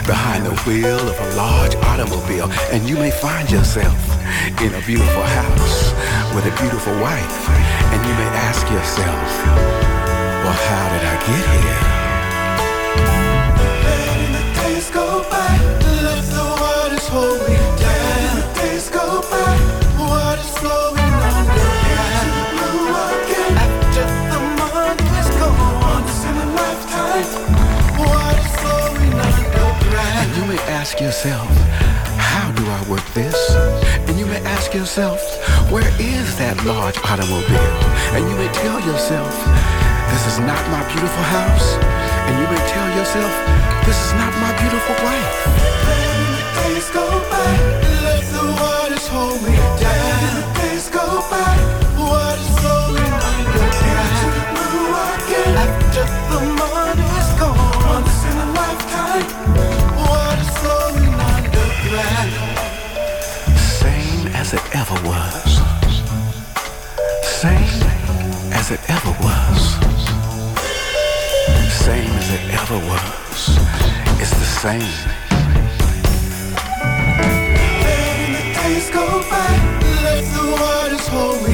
[0.06, 3.98] behind the wheel of a large automobile, and you may find yourself
[4.62, 5.90] in a beautiful house
[6.32, 7.48] with a beautiful wife,
[7.90, 9.28] and you may ask yourself,
[10.44, 11.97] well, how did I get here?
[31.18, 31.50] Yourself,
[32.14, 33.34] how do I work this?
[34.06, 35.18] And you may ask yourself,
[35.66, 37.74] where is that large automobile?
[38.14, 39.34] And you may tell yourself,
[40.14, 41.74] this is not my beautiful house.
[42.22, 43.34] And you may tell yourself,
[43.82, 45.34] this is not my beautiful wife.
[45.90, 47.50] The days go by,
[48.06, 50.22] let the waters hold me down.
[50.38, 51.67] The days go by,
[64.48, 65.60] as it ever was.
[67.22, 67.68] Same
[68.54, 69.60] as it ever was.
[71.70, 73.58] Same as it ever was.
[74.18, 74.94] It's the same.
[77.84, 79.52] Letting the days go by,
[80.02, 81.47] let the waters hold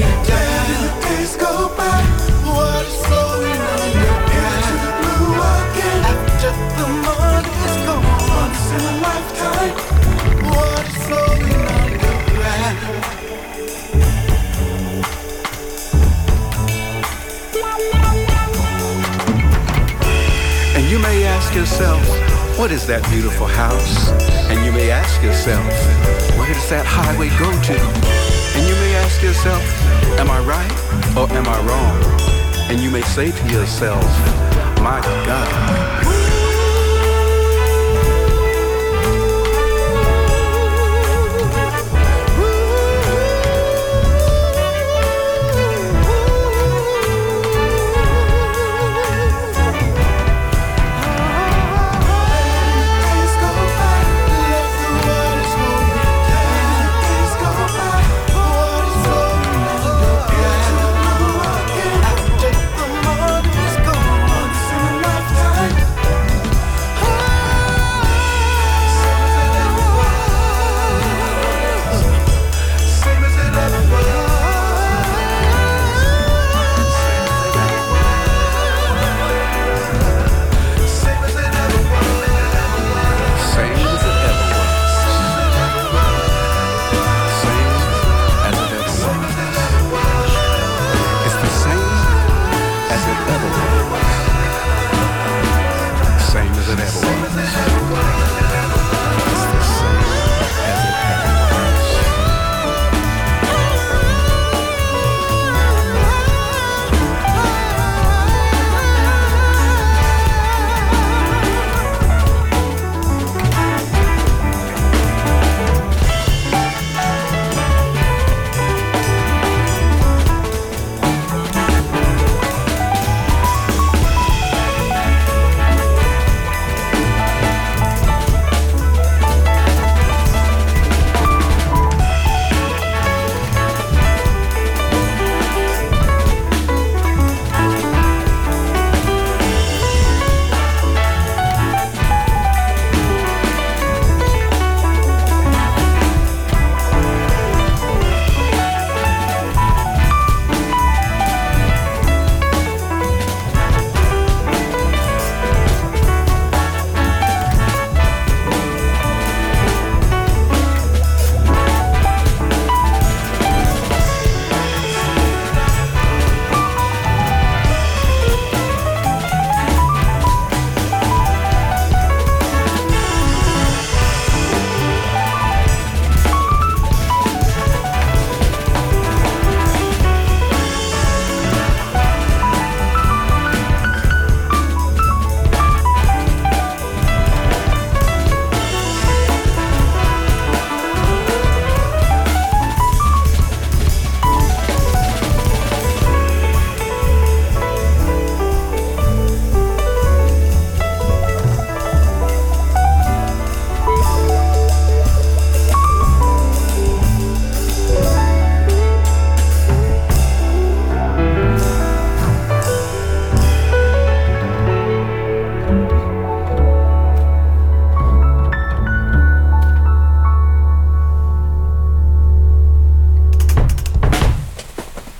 [21.75, 24.09] yourself, what is that beautiful house?
[24.49, 25.65] And you may ask yourself,
[26.37, 27.77] where does that highway go to?
[28.55, 29.61] And you may ask yourself,
[30.17, 30.71] am I right
[31.17, 32.71] or am I wrong?
[32.71, 34.05] And you may say to yourself,
[34.79, 36.24] my God.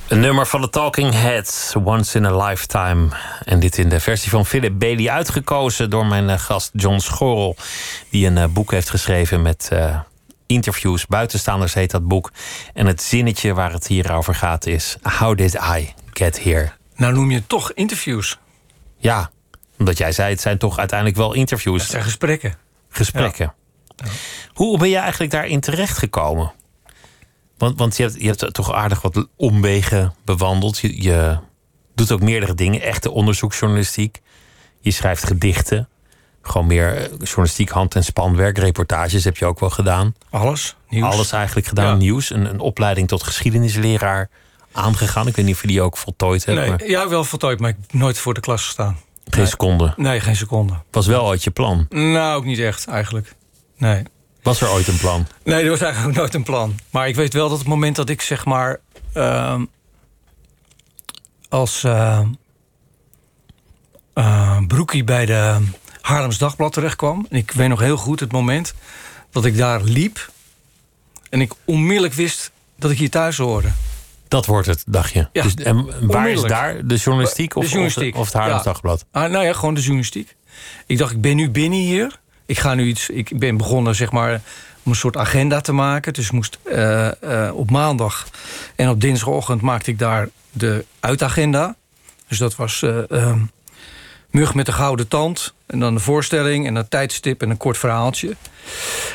[0.07, 3.07] Een nummer van de Talking Heads, Once in a Lifetime.
[3.45, 7.55] En dit in de versie van Philip Bailey, uitgekozen door mijn eh, gast John Schorrel.
[8.09, 9.99] Die een eh, boek heeft geschreven met eh,
[10.45, 11.05] interviews.
[11.05, 12.31] Buitenstaanders heet dat boek.
[12.73, 14.97] En het zinnetje waar het hier over gaat is...
[15.19, 16.71] How did I get here?
[16.95, 18.39] Nou noem je toch interviews.
[18.97, 19.31] Ja,
[19.77, 21.81] omdat jij zei, het zijn toch uiteindelijk wel interviews.
[21.81, 22.55] Het zijn gesprekken.
[22.89, 23.53] gesprekken.
[24.53, 26.51] Hoe ben je eigenlijk daarin terechtgekomen?
[27.57, 30.79] Want, want je, hebt, je hebt toch aardig wat omwegen bewandeld.
[30.79, 31.37] Je, je
[31.95, 32.81] doet ook meerdere dingen.
[32.81, 34.21] Echte onderzoeksjournalistiek.
[34.79, 35.87] Je schrijft gedichten.
[36.41, 38.57] Gewoon meer eh, journalistiek, hand- en spanwerk.
[38.57, 40.15] Reportages heb je ook wel gedaan.
[40.29, 40.75] Alles.
[40.89, 41.13] Nieuws.
[41.13, 41.85] Alles eigenlijk gedaan.
[41.85, 41.95] Ja.
[41.95, 42.29] Nieuws.
[42.29, 44.29] Een, een opleiding tot geschiedenisleraar
[44.71, 45.27] aangegaan.
[45.27, 46.67] Ik weet niet of je die ook voltooid hebt.
[46.67, 48.97] maar Nee, ja, wel voltooid, maar ik heb nooit voor de klas gestaan.
[49.29, 49.93] geen seconde.
[49.97, 50.73] Nee, geen seconde.
[50.91, 51.85] Was wel ooit je plan.
[51.89, 53.35] Nou, ook niet echt, eigenlijk.
[53.77, 54.03] Nee.
[54.45, 55.27] Was er ooit een plan?
[55.43, 56.75] Nee, dat was eigenlijk ook nooit een plan.
[56.89, 58.79] Maar ik weet wel dat het moment dat ik zeg maar...
[59.13, 59.65] ehm,
[61.49, 62.21] als eh,
[64.67, 65.57] broekie bij de
[66.01, 67.25] Haarlems Dagblad terechtkwam...
[67.29, 68.73] en ik weet nog heel goed het moment
[69.31, 70.31] dat ik daar liep...
[71.29, 73.69] en ik onmiddellijk wist dat ik hier thuis hoorde.
[74.27, 75.27] Dat wordt het, dacht je.
[75.31, 76.87] Ja, dus, en waar is daar?
[76.87, 78.71] De journalistiek De of, journalistiek, of, of het Haarlems ja.
[78.71, 79.05] Dagblad?
[79.11, 80.35] Ah, nou ja, gewoon de journalistiek.
[80.85, 82.23] Ik dacht, ik ben nu binnen hier.
[82.45, 83.09] Ik ga nu iets.
[83.09, 84.41] Ik ben begonnen, zeg maar,
[84.83, 86.13] om een soort agenda te maken.
[86.13, 88.27] Dus moest eh, eh, op maandag
[88.75, 91.75] en op dinsdagochtend maakte ik daar de uitagenda.
[92.27, 93.39] Dus dat was eh, ehm,
[94.29, 95.53] mug met de gouden tand.
[95.65, 98.35] En dan de voorstelling en een tijdstip en een kort verhaaltje.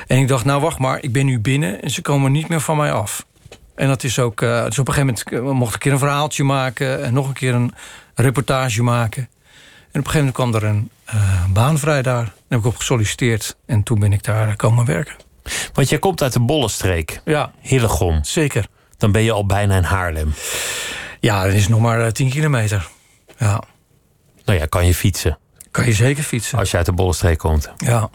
[0.06, 2.60] En ik dacht, nou wacht maar, ik ben nu binnen en ze komen niet meer
[2.60, 3.26] van mij af.
[3.74, 4.38] En dat is ook.
[4.38, 7.34] dus op een gegeven moment mocht ik een keer een verhaaltje maken en nog een
[7.34, 7.74] keer een
[8.14, 9.28] reportage maken.
[9.92, 12.24] En op een gegeven moment kwam er een eh, baan vrij daar.
[12.24, 15.14] Daar heb ik op gesolliciteerd en toen ben ik daar komen werken.
[15.72, 18.24] Want jij komt uit de Bollenstreek, Ja, Hillegom.
[18.24, 18.66] zeker.
[18.96, 20.34] Dan ben je al bijna in Haarlem.
[21.20, 22.88] Ja, dat is nog maar eh, 10 kilometer.
[23.38, 23.62] Ja,
[24.44, 25.38] Nou ja, kan je fietsen
[25.70, 26.58] kan je zeker fietsen.
[26.58, 27.70] als je uit de Bollenstreek komt.
[27.76, 28.10] Ja,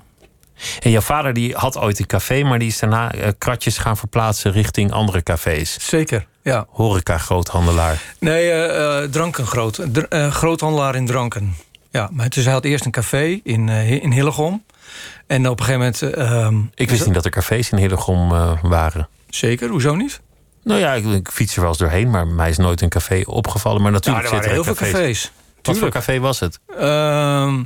[0.80, 3.98] En jouw vader die had ooit een café, maar die is daarna eh, kratjes gaan
[3.98, 5.78] verplaatsen richting andere cafés.
[5.90, 6.26] zeker.
[6.42, 6.66] Ja.
[6.70, 8.02] Horeca-groothandelaar.
[8.20, 9.80] Nee, eh eh, dranken groot.
[9.92, 11.56] Dr- groothandelaar in dranken.
[11.92, 14.64] Ja, maar dus hij had eerst een café in, in Hillegom.
[15.28, 16.02] En op een gegeven moment...
[16.02, 18.30] eh, ehm, Ik wist niet dat er cafés in Hillegom
[18.62, 19.08] waren.
[19.30, 20.20] Zeker, hoezo niet?
[20.64, 23.22] Nou ja, ik, ik fiets er wel eens doorheen, maar mij is nooit een café
[23.26, 23.82] opgevallen.
[23.82, 25.22] Maar Ja, natuurlijk er waren heel zitten veel er cafés.
[25.22, 25.45] cafés.
[25.66, 26.60] Wat voor café was het?
[26.78, 27.64] Ehm,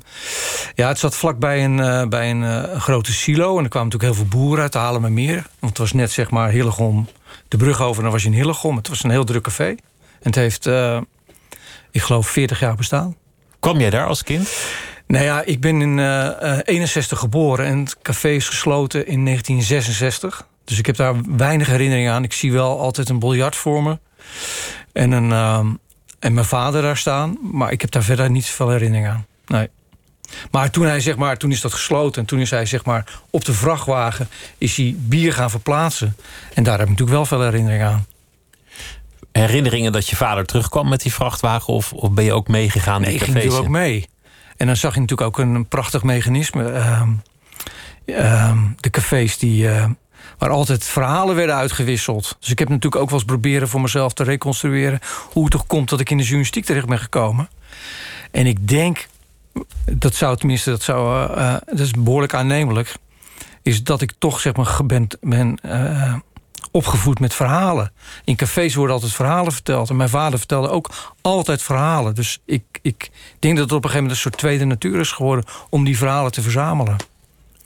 [0.76, 3.58] ja, het zat vlakbij een, eh, bij een, eh, grote silo.
[3.58, 5.46] En er kwamen natuurlijk heel veel boeren uit te halen meer.
[5.60, 7.08] Want het was net zeg maar Hillegom,
[7.48, 8.76] de brug over, en dan was je in Hillegom.
[8.76, 9.68] Het was een heel druk café.
[10.20, 11.02] En het heeft, eh,
[11.92, 13.16] ik geloof, 40 jaar bestaan.
[13.60, 14.50] Kwam jij daar als kind?
[15.08, 19.24] Nou ja, ik ben in eh, eh, 61 geboren en het café is gesloten in
[19.24, 20.48] 1966.
[20.64, 22.24] Dus ik heb daar weinig herinnering aan.
[22.24, 24.00] Ik zie wel altijd een biljart voor me.
[24.94, 25.68] En, een, ehm,
[26.20, 27.38] en mijn vader daar staan.
[27.52, 29.26] Maar ik heb daar verder niet zoveel herinnering aan.
[29.48, 29.70] Nee.
[30.52, 32.22] Maar toen, hij, zeg maar toen is dat gesloten.
[32.22, 36.16] En toen is hij zeg maar, op de vrachtwagen is hij bier gaan verplaatsen.
[36.54, 38.06] En daar heb ik natuurlijk wel veel herinnering aan.
[39.32, 41.74] Herinneringen dat je vader terugkwam met die vrachtwagen?
[41.74, 44.08] Of, of ben je ook meegegaan Nee, ik ging natuurlijk ook mee.
[44.58, 46.72] En dan zag je natuurlijk ook een prachtig mechanisme.
[46.72, 47.10] Ehm,
[48.06, 49.86] ehm, de cafés die, eh,
[50.40, 52.36] waar altijd verhalen werden uitgewisseld.
[52.40, 55.00] Dus ik heb natuurlijk ook wel eens proberen voor mezelf te reconstrueren...
[55.32, 57.50] hoe het toch komt dat ik in de journalistiek terecht ben gekomen.
[58.32, 59.08] En ik denk,
[59.86, 62.94] dat zou tenminste, dat, zou, eh, eh, dat is behoorlijk aannemelijk...
[63.62, 66.14] is dat ik toch zeg maar ben, ben eh,
[66.72, 67.92] opgevoed met verhalen.
[68.24, 69.90] In cafés worden altijd verhalen verteld.
[69.90, 70.90] En mijn vader vertelde ook
[71.22, 72.16] altijd verhalen.
[72.16, 75.12] Dus ik, ik denk dat het op een gegeven moment een soort tweede natuur is
[75.12, 75.46] geworden...
[75.70, 76.98] om die verhalen te verzamelen.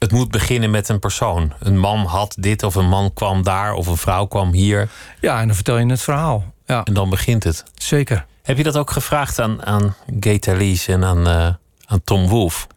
[0.04, 1.54] Het moet beginnen met een persoon.
[1.60, 4.90] Een man had dit of een man kwam daar of een vrouw kwam hier.
[5.22, 6.54] Ja, en dan vertel je het verhaal.
[6.66, 7.64] Ja, En dan begint het.
[7.76, 8.26] zeker.
[8.44, 11.48] Heb je dat ook gevraagd aan, aan Gay Talese en aan, eh,
[11.86, 12.68] aan Tom Wolfe?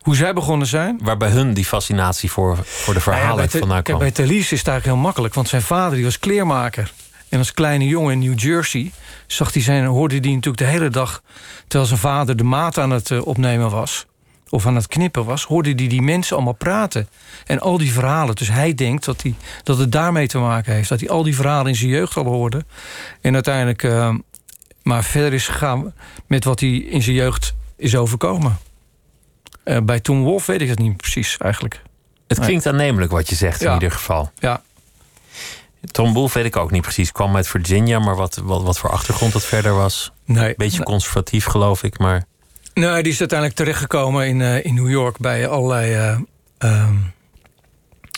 [0.00, 1.00] Hoe zij begonnen zijn...
[1.02, 3.98] Waar bij hun die fascinatie voor, voor de Nou ja, verhalen bij Te- vandaan kwam?
[3.98, 5.34] bij Thalys is het eigenlijk heel makkelijk.
[5.34, 6.92] Want zijn vader die was kleermaker.
[7.28, 8.92] En als kleine jongen in New Jersey
[9.26, 11.22] zag hij zijn, hoorde hij natuurlijk de hele dag...
[11.68, 14.06] terwijl zijn vader de maat aan het eh, opnemen was...
[14.48, 15.44] of aan het knippen was...
[15.44, 17.08] hoorde hij die mensen allemaal praten.
[17.46, 18.34] En al die verhalen.
[18.34, 20.88] Dus hij denkt dat, hij, dat het daarmee te maken heeft.
[20.88, 22.64] Dat hij al die verhalen in zijn jeugd al hoorde.
[23.20, 24.14] En uiteindelijk eh,
[24.82, 25.94] maar verder is gegaan...
[26.26, 28.58] met wat hij in zijn jeugd is overkomen.
[29.64, 31.82] Eh, bij Tom Wolf weet ik het niet precies eigenlijk.
[32.26, 34.30] Het klinkt aannemelijk wat je zegt in ieder geval.
[34.38, 34.62] Ja,
[35.90, 37.12] Tom Wolfe weet ik ook niet precies.
[37.12, 40.12] Kwam uit Virginia, maar wat, wat, wat voor achtergrond dat verder was.
[40.24, 40.54] nee.
[40.56, 42.24] Beetje conservatief geloof ik, maar...
[42.80, 46.18] Nou, die is uiteindelijk terechtgekomen in, eh, in New York bij allerlei eh,
[46.58, 46.94] ehm,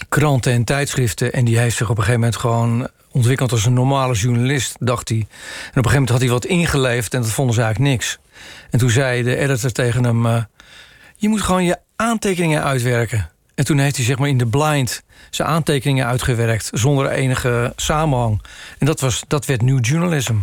[0.09, 1.33] kranten en tijdschriften.
[1.33, 5.09] En die heeft zich op een gegeven moment gewoon ontwikkeld als een normale journalist, dacht
[5.09, 5.19] hij.
[5.19, 8.19] En op een gegeven moment had hij wat ingeleefd en dat vonden ze eigenlijk niks.
[8.71, 10.43] En toen zei de editor tegen hem: eh,
[11.17, 13.31] Je moet gewoon je aantekeningen uitwerken.
[13.55, 18.43] En toen heeft hij zeg maar in de blind zijn aantekeningen uitgewerkt zonder enige samenhang.
[18.79, 20.37] En dat, was, dat werd New Journalism.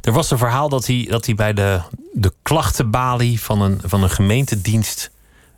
[0.00, 1.80] Er was een verhaal dat hij, dat hij bij de,
[2.12, 5.10] de klachtenbalie van een, van een gemeentedienst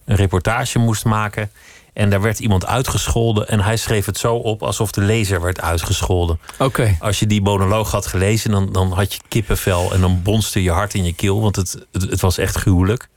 [0.05, 1.51] een reportage moest maken.
[1.93, 5.61] En daar werd iemand uitgescholden en hij schreef het zo op alsof de lezer werd
[5.61, 6.39] uitgescholden.
[6.59, 6.97] Oké.
[7.01, 10.71] Als je die monoloog had gelezen, dan, dan had je kippenvel en dan bonste je
[10.71, 13.09] hart in je keel, want het, het, het was echt gruwelijk.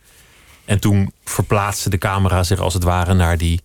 [0.66, 3.62] En toen verplaatste de camera zich als het ware naar die,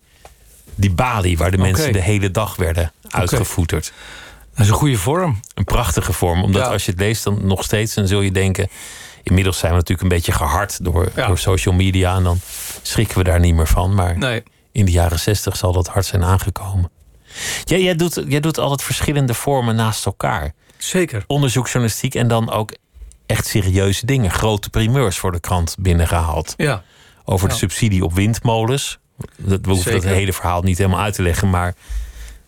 [0.75, 3.93] die balie waar de mensen de hele dag werden uitgevoeterd.
[4.55, 5.39] Dat is een goede vorm.
[5.53, 6.71] Een prachtige vorm, omdat Ja.
[6.71, 8.67] als je het leest, dan nog steeds, dan zul je denken.
[9.23, 11.27] Inmiddels zijn we natuurlijk een beetje gehard door, Ja.
[11.27, 12.39] door social media en dan
[12.81, 13.93] schrikken we daar niet meer van.
[13.95, 14.43] Maar Nee.
[14.71, 16.89] in de jaren zestig zal dat hard zijn aangekomen.
[17.63, 20.53] Jij, jij, doet, jij doet altijd verschillende vormen naast elkaar.
[20.77, 21.23] Zeker.
[21.27, 22.73] Onderzoeksjournalistiek en dan ook
[23.25, 24.31] echt serieuze dingen.
[24.31, 26.53] Grote primeurs voor de krant binnengehaald.
[26.57, 26.83] Ja.
[27.25, 28.99] Over de subsidie op windmolens.
[29.37, 30.09] Dat, we hoeven Zeker.
[30.09, 31.49] hele verhaal niet helemaal uit te leggen.
[31.49, 31.75] Maar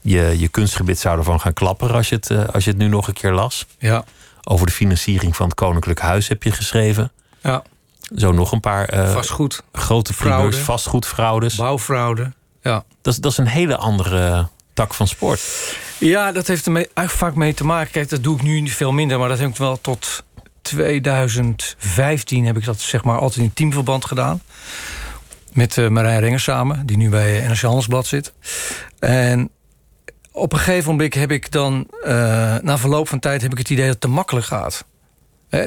[0.01, 2.87] je, je kunstgebied zou ervan gaan klapperen als je, het, eh, als je het nu
[2.87, 3.65] nog een keer las.
[3.79, 4.03] Ja.
[4.43, 7.11] Over de financiering van het Koninklijk Huis heb je geschreven.
[7.41, 7.63] Ja.
[8.15, 9.63] Zo nog een paar eh, Vastgoed.
[9.73, 10.57] grote primeurs, Fraude.
[10.57, 11.55] vastgoedfraudes.
[11.55, 12.31] Bouwfraude.
[12.61, 12.83] Ja.
[13.01, 15.41] Dat, is- dat is een hele andere tak van sport.
[15.97, 17.91] Ja, dat heeft er vaak mee te maken.
[17.91, 20.23] Kijk, dat doe ik nu niet veel minder, maar dat heb ik wel tot
[20.61, 24.41] 2015 heb ik dat zeg maar altijd in teamverband gedaan.
[25.53, 28.33] Met eh, Marijn Renger samen, die nu bij NRC Handelsblad zit.
[28.99, 29.49] En
[30.31, 32.11] op een gegeven moment heb ik dan, eh,
[32.61, 34.85] na verloop van tijd, heb ik het idee dat het te makkelijk gaat.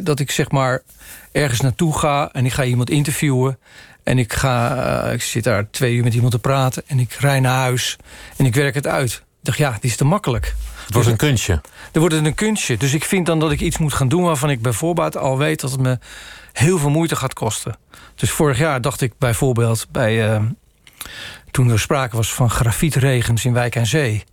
[0.03, 0.83] Dat ik zeg maar
[1.33, 3.59] ergens naartoe ga en ik ga iemand interviewen.
[4.03, 6.83] En ik, ga, eh, ik zit daar twee uur met iemand te praten.
[6.87, 7.97] En ik rij naar huis
[8.37, 9.13] en ik werk het uit.
[9.13, 10.55] Ik dacht, ja, dit is te makkelijk.
[10.85, 11.61] Het wordt een kunstje.
[11.93, 12.77] Dan wordt het een kunstje.
[12.77, 15.61] Dus ik vind dan dat ik iets moet gaan doen waarvan ik bijvoorbeeld al weet
[15.61, 15.99] dat het me
[16.53, 17.77] heel veel moeite gaat kosten.
[18.15, 20.33] Dus vorig jaar dacht ik bijvoorbeeld bij.
[20.35, 20.43] eh,
[21.51, 24.25] toen er sprake was van grafietregens in Wijk en Zee.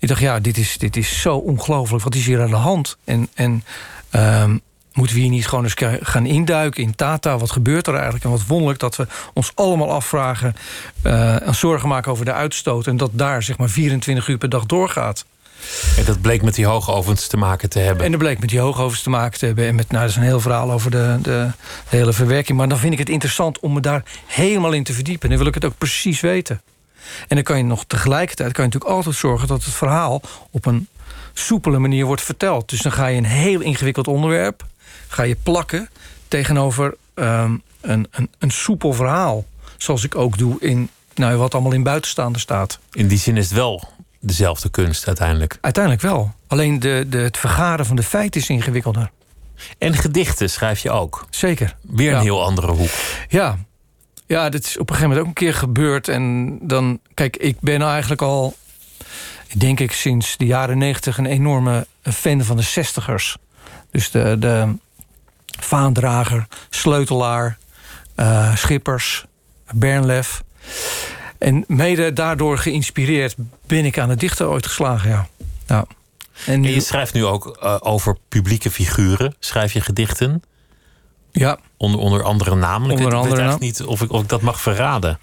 [0.00, 2.04] Ik dacht, ja, dit is, dit is zo ongelooflijk.
[2.04, 2.96] Wat is hier aan de hand?
[3.04, 3.64] En, en
[4.10, 4.56] ehm,
[4.92, 7.38] moeten we hier niet gewoon eens gaan induiken in Tata?
[7.38, 8.24] Wat gebeurt er eigenlijk?
[8.24, 10.54] En wat wonderlijk dat we ons allemaal afvragen...
[11.02, 12.86] eh, en zorgen maken over de uitstoot...
[12.86, 15.24] en dat daar zeg maar 24 uur per dag doorgaat.
[15.96, 18.04] En dat bleek met die hoogovens te maken te hebben.
[18.04, 19.66] En dat bleek met die hoogovens te maken te hebben.
[19.66, 21.30] En met, nou, dat is een heel verhaal over de, de,
[21.90, 22.58] de hele verwerking.
[22.58, 25.22] Maar dan vind ik het interessant om me daar helemaal in te verdiepen.
[25.22, 26.60] En dan wil ik het ook precies weten.
[27.28, 30.66] En dan kan je nog tegelijkertijd kan je natuurlijk altijd zorgen dat het verhaal op
[30.66, 30.88] een
[31.32, 32.68] soepele manier wordt verteld.
[32.68, 34.64] Dus dan ga je een heel ingewikkeld onderwerp
[35.08, 35.88] ga je plakken
[36.28, 39.44] tegenover ehm, een, een, een soepel verhaal.
[39.76, 42.78] Zoals ik ook doe in nou, wat allemaal in buitenstaande staat.
[42.92, 43.88] In die zin is het wel
[44.20, 45.58] dezelfde kunst uiteindelijk.
[45.60, 46.34] Uiteindelijk wel.
[46.46, 49.10] Alleen de, de, het vergaren van de feiten is ingewikkelder.
[49.78, 51.26] En gedichten schrijf je ook.
[51.30, 51.76] Zeker.
[51.82, 52.22] Weer een Ja.
[52.22, 52.90] heel andere hoek.
[53.28, 53.58] Ja.
[54.30, 56.08] Ja, dit is op een gegeven moment ook een keer gebeurd.
[56.08, 58.56] En dan, kijk, ik ben eigenlijk al,
[59.56, 63.36] denk ik, sinds de jaren negentig een enorme fan van de zestigers.
[63.90, 64.74] Dus de, de
[65.60, 67.58] vaandrager, sleutelaar,
[68.14, 69.24] eh, schippers,
[69.74, 70.42] Bernlef.
[71.38, 73.34] En mede daardoor geïnspireerd
[73.66, 75.28] ben ik aan het dichten ooit geslagen, ja.
[75.66, 75.84] ja.
[76.46, 79.34] En je schrijft nu ook eh, over publieke figuren.
[79.38, 80.42] Schrijf je gedichten?
[81.32, 82.90] Ja, Onder, onder andere namen.
[82.90, 85.18] Ik Onder weet, ik weet andere niet of ik, of ik dat mag verraden.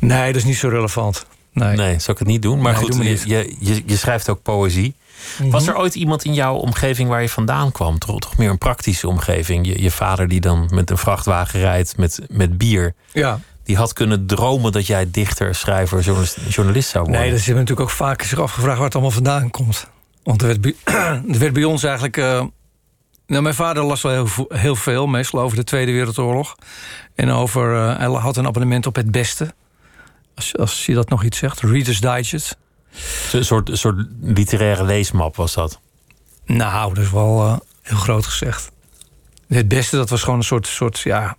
[0.00, 1.26] nee, dat is niet zo relevant.
[1.52, 1.76] Nee.
[1.76, 2.60] Nee, zou ik het niet doen.
[2.60, 4.94] Maar Nee, goed, doe je, je, je, schrijft ook poëzie.
[5.38, 5.50] Mhm.
[5.50, 7.98] Was er ooit iemand in jouw omgeving waar je vandaan kwam?
[7.98, 9.66] Toch, toch meer een praktische omgeving?
[9.66, 12.94] Je, je vader die dan met een vrachtwagen rijdt met, met bier.
[13.12, 13.40] Ja.
[13.64, 17.22] Die had kunnen dromen dat jij dichter, schrijver, journalist, journalist zou worden.
[17.22, 19.86] Nee, dat hebben natuurlijk ook vaak zich afgevraagd waar het allemaal vandaan komt.
[20.22, 20.74] Want er werd bij,
[21.32, 22.16] er werd bij ons eigenlijk.
[22.16, 22.44] eh,
[23.26, 26.56] nou, mijn vader las wel heel, veel, meestal over de Tweede Wereldoorlog.
[27.14, 27.74] En over.
[27.74, 29.54] eh, hij had een abonnement op het beste.
[30.34, 31.60] Als, als je dat nog iets zegt.
[31.60, 32.56] Reader's Digest.
[33.32, 35.80] Een soort, een soort literaire leesmap was dat.
[36.44, 38.70] Nou, dat is wel eh, heel groot gezegd.
[39.48, 41.36] Het beste, dat was gewoon een soort, soort, ja,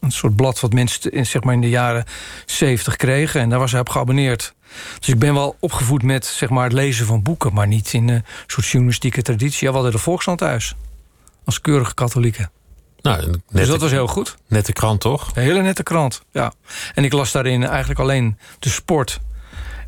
[0.00, 2.04] een soort blad wat mensen in, zeg maar in de jaren
[2.46, 3.40] zeventig kregen.
[3.40, 4.54] En daar was hij op geabonneerd.
[4.98, 8.08] Dus ik ben wel opgevoed met zeg maar, het lezen van boeken, maar niet in
[8.08, 9.60] een soort journalistieke traditie.
[9.60, 10.74] Ja, we hadden de Volkskrant thuis.
[11.48, 12.50] Als keurige katholieken.
[13.00, 14.36] Nou, net, Dus dat was heel goed.
[14.46, 15.30] net de krant toch?
[15.34, 16.52] Een hele nette krant, ja.
[16.94, 19.20] En ik las daarin eigenlijk alleen de sport.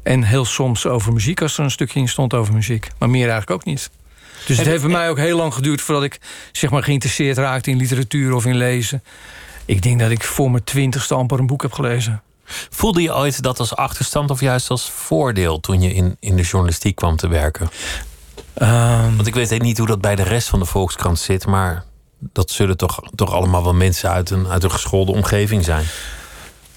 [0.02, 2.88] En heel soms over muziek, als er een stukje in stond over muziek.
[2.98, 3.90] Maar meer eigenlijk ook niet.
[4.46, 5.80] Dus het heeft bij mij ook heel lang geduurd...
[5.80, 6.20] voordat ik
[6.52, 9.02] zeg maar, geïnteresseerd raakte in literatuur of in lezen.
[9.64, 12.22] Ik denk dat ik voor mijn twintigste amper een boek heb gelezen.
[12.70, 16.42] Voelde je ooit dat als achterstand of juist als voordeel toen je in, in de
[16.42, 17.70] journalistiek kwam te werken?
[18.54, 21.84] Ehm, Want ik weet niet hoe dat bij de rest van de Volkskrant zit, maar
[22.18, 25.84] dat zullen toch, toch allemaal wel mensen uit een, uit een geschoolde omgeving zijn.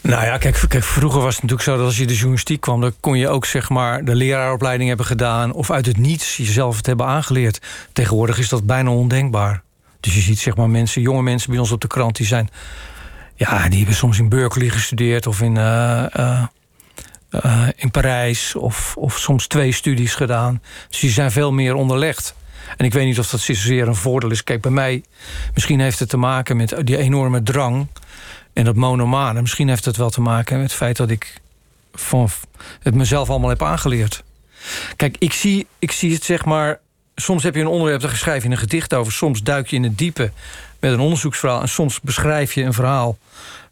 [0.01, 2.81] Nou ja, kijk, kijk, vroeger was het natuurlijk zo dat als je de journalistiek kwam,
[2.81, 6.77] dan kon je ook zeg maar de leraaropleiding hebben gedaan of uit het niets jezelf
[6.77, 7.61] het hebben aangeleerd.
[7.93, 9.61] Tegenwoordig is dat bijna ondenkbaar.
[9.99, 12.49] Dus je ziet zeg maar mensen, jonge mensen bij ons op de krant, die zijn,
[13.35, 16.43] ja, die hebben soms in Berkeley gestudeerd of in, eh, eh,
[17.41, 20.61] eh, in Parijs of, of soms twee studies gedaan.
[20.89, 22.35] Dus die zijn veel meer onderlegd.
[22.77, 24.43] En ik weet niet of dat zozeer een voordeel is.
[24.43, 25.03] Kijk, bij mij,
[25.53, 27.87] misschien heeft het te maken met die enorme drang
[28.53, 29.41] en dat monomane.
[29.41, 31.41] Misschien heeft het wel te maken met het feit dat ik
[31.93, 32.29] van
[32.79, 34.23] het mezelf allemaal heb aangeleerd.
[34.95, 36.79] Kijk, ik zie, ik zie het zeg maar.
[37.15, 39.13] Soms heb je een onderwerp, daar schrijf je een gedicht over.
[39.13, 40.31] Soms duik je in het diepe
[40.79, 41.61] met een onderzoeksverhaal.
[41.61, 43.17] En soms beschrijf je een verhaal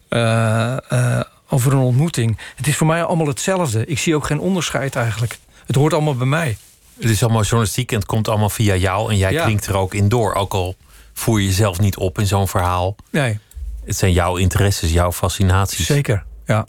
[0.08, 1.20] eh, eh,
[1.52, 2.38] over een ontmoeting.
[2.56, 3.86] Het is voor mij allemaal hetzelfde.
[3.86, 5.38] Ik zie ook geen onderscheid eigenlijk.
[5.66, 6.56] Het hoort allemaal bij mij.
[7.00, 9.42] Het is allemaal journalistiek en het komt allemaal via jou en jij Ja.
[9.44, 10.34] klinkt er ook in door.
[10.34, 10.76] Ook al
[11.12, 12.96] voer je jezelf niet op in zo'n verhaal.
[13.10, 13.38] Nee,
[13.84, 15.86] Het zijn jouw interesses, jouw fascinaties.
[15.86, 16.24] zeker.
[16.46, 16.66] Ja.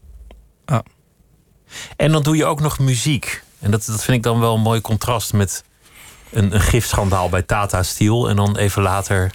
[1.96, 3.44] En dan doe je ook nog muziek.
[3.60, 5.64] En dat, dat vind ik dan wel een mooi contrast met
[6.32, 8.30] een, een gifschandaal bij Tata Steel.
[8.30, 9.32] En dan even later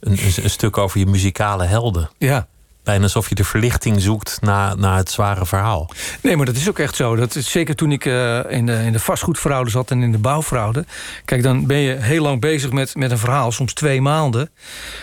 [0.00, 2.10] een, een, een stuk over je muzikale helden.
[2.18, 2.46] Ja.
[2.82, 5.90] Bijna alsof je de verlichting zoekt na, na het zware verhaal.
[6.20, 7.16] Nee, maar dat is ook echt zo.
[7.16, 10.18] Dat is, zeker toen ik eh, in, de, in de vastgoedfraude zat en in de
[10.18, 10.84] bouwfraude.
[11.24, 14.50] Kijk, dan ben je heel lang bezig met, met een verhaal, soms twee maanden.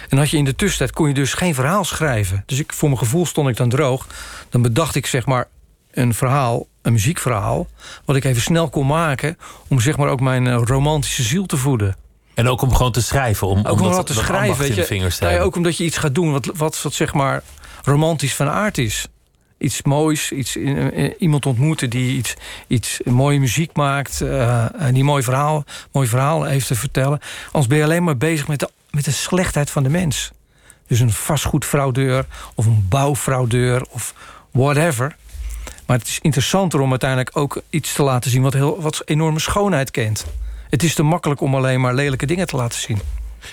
[0.10, 2.44] En had je in de tussentijd kon je dus geen verhaal schrijven.
[2.46, 4.08] Dus ik, voor mijn gevoel stond ik dan droog.
[4.50, 5.48] Dan bedacht ik zeg maar
[5.92, 7.68] een verhaal, een muziekverhaal...
[8.06, 11.58] wat ik even snel kon maken om zeg maar ook mijn eh, romantische ziel te
[11.58, 11.96] voeden.
[12.38, 13.48] En ook om gewoon te schrijven.
[13.48, 14.86] Om, Ook om dat, te schrijven, weet je.
[14.86, 17.44] vingers te Nou ja, ook omdat je iets gaat doen wat, wat, wat zeg maar
[17.88, 19.08] romantisch van aard is.
[19.58, 22.34] Iets moois, iets, eh, eh, iemand ontmoeten die iets,
[22.68, 24.22] iets mooie muziek maakt...
[24.22, 27.20] en die mooi verhaal, mooi verhaal heeft te vertellen.
[27.46, 30.32] Anders ben je alleen maar bezig met de, met de slechtheid van de mens.
[30.88, 32.26] Dus een vastgoedfraudeur
[32.56, 34.14] of een bouwfraudeur of
[34.52, 35.16] whatever.
[35.86, 38.42] Maar het is interessanter om uiteindelijk ook iets te laten zien...
[38.42, 40.26] wat, heel, wat enorme schoonheid kent.
[40.70, 43.02] Het is te makkelijk om alleen maar lelijke dingen te laten zien.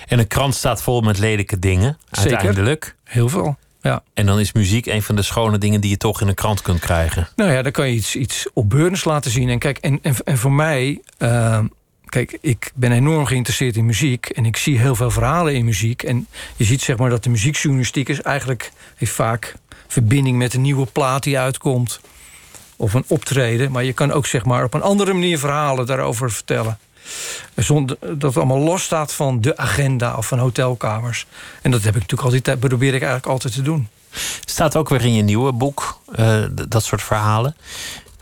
[0.07, 2.31] En een krant staat vol met lelijke dingen, Zeker.
[2.31, 2.95] uiteindelijk.
[3.03, 4.03] Heel veel, ja.
[4.13, 6.61] En dan is muziek een van de schone dingen die je toch in een krant
[6.61, 7.27] kunt krijgen.
[7.35, 9.49] Nou ja, dan kan je iets, iets opbeurends laten zien.
[9.49, 11.01] En kijk, en, en, en voor mij...
[11.17, 11.59] eh,
[12.05, 14.25] kijk, ik ben enorm geïnteresseerd in muziek.
[14.29, 16.03] En ik zie heel veel verhalen in muziek.
[16.03, 18.71] En je ziet zeg maar dat de muziekjournalistiek is eigenlijk...
[18.95, 19.55] heeft vaak
[19.87, 21.99] verbinding met een nieuwe plaat die uitkomt.
[22.75, 23.71] Of een optreden.
[23.71, 26.77] Maar je kan ook zeg maar op een andere manier verhalen daarover vertellen.
[27.55, 31.25] Zonder, dat het allemaal los staat van de agenda of van hotelkamers.
[31.61, 33.87] En dat heb ik natuurlijk altijd, probeer ik eigenlijk altijd te doen.
[34.45, 37.55] Staat ook weer in je nieuwe boek, eh, dat soort verhalen.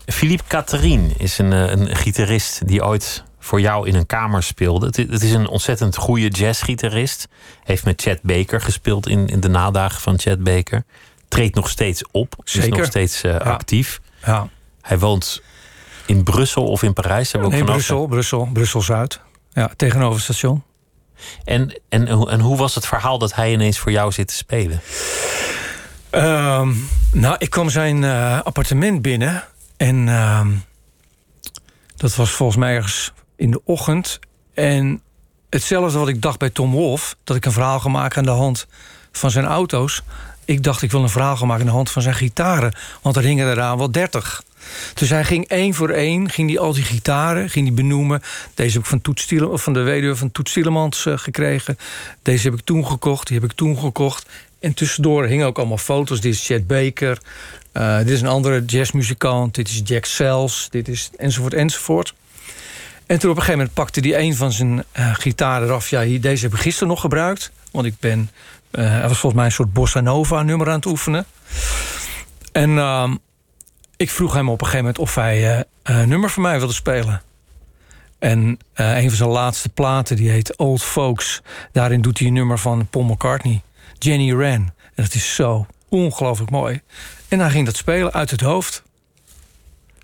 [0.06, 4.86] Philippe Catherine is een, eh, een gitarist die ooit voor jou in een kamer speelde.
[4.86, 7.28] Het, is een ontzettend goede jazzgitarist.
[7.64, 10.84] Heeft met Chet Baker gespeeld in, in de nadagen van Chet Baker.
[11.28, 12.36] Treedt nog steeds op.
[12.44, 12.78] Is Zeker.
[12.78, 14.02] nog steeds eh, actief.
[14.26, 14.50] Ja.
[14.82, 15.42] Hij woont
[16.06, 17.32] in Brussel of in Parijs.
[17.32, 19.20] Hebben we ook Nee, Brussel, Brussel, Brussel-Zuid.
[19.54, 20.64] Ja, tegenover het station.
[21.44, 24.82] En, en, en hoe was het verhaal dat hij ineens voor jou zit te spelen?
[26.10, 26.74] Ehm,
[27.12, 29.44] nou, ik kwam zijn eh, appartement binnen.
[29.78, 30.52] En ehm,
[31.96, 34.20] dat was volgens mij ergens in de ochtend.
[34.54, 35.02] En
[35.50, 37.16] hetzelfde wat ik dacht bij Tom Wolf...
[37.24, 38.68] dat ik een verhaal ga maken aan de hand
[39.12, 40.02] van zijn auto's.
[40.46, 42.74] Ik dacht, ik wil een verhaal gaan maken aan de hand van zijn gitaren.
[43.02, 44.44] Want er hingen eraan wel dertig.
[44.94, 48.22] Dus hij ging één voor één, ging die al die gitaren, ging die benoemen.
[48.54, 51.78] Deze heb ik van, Toet Stiele- of van de weduwe van Toet Stielemans eh, gekregen.
[52.22, 54.30] Deze heb ik toen gekocht, die heb ik toen gekocht.
[54.60, 56.22] En tussendoor hingen ook allemaal foto's.
[56.22, 57.18] Dit is Chet Baker,
[57.72, 62.14] eh, dit is een andere jazzmuzikant, dit is Jack Sells, dit is enzovoort enzovoort.
[63.06, 65.90] En toen op een gegeven moment pakte hij een van zijn eh gitaren eraf.
[65.90, 67.52] Ja, hier, deze heb ik gisteren nog gebruikt.
[67.72, 68.30] Want ik ben,
[68.72, 71.26] eh hij was volgens mij een soort bossa nova nummer aan het oefenen.
[72.52, 73.16] En ehm,
[74.04, 76.74] ik vroeg hem op een gegeven moment of hij eh, een nummer voor mij wilde
[76.74, 77.22] spelen.
[78.20, 81.42] En eh, een van zijn laatste platen, die heet Old Folks.
[81.72, 83.62] Daarin doet hij een nummer van Paul McCartney.
[84.00, 84.74] Jenny Wren.
[84.96, 86.82] En dat is zo ongelooflijk mooi.
[87.28, 88.84] En hij ging dat spelen uit het hoofd.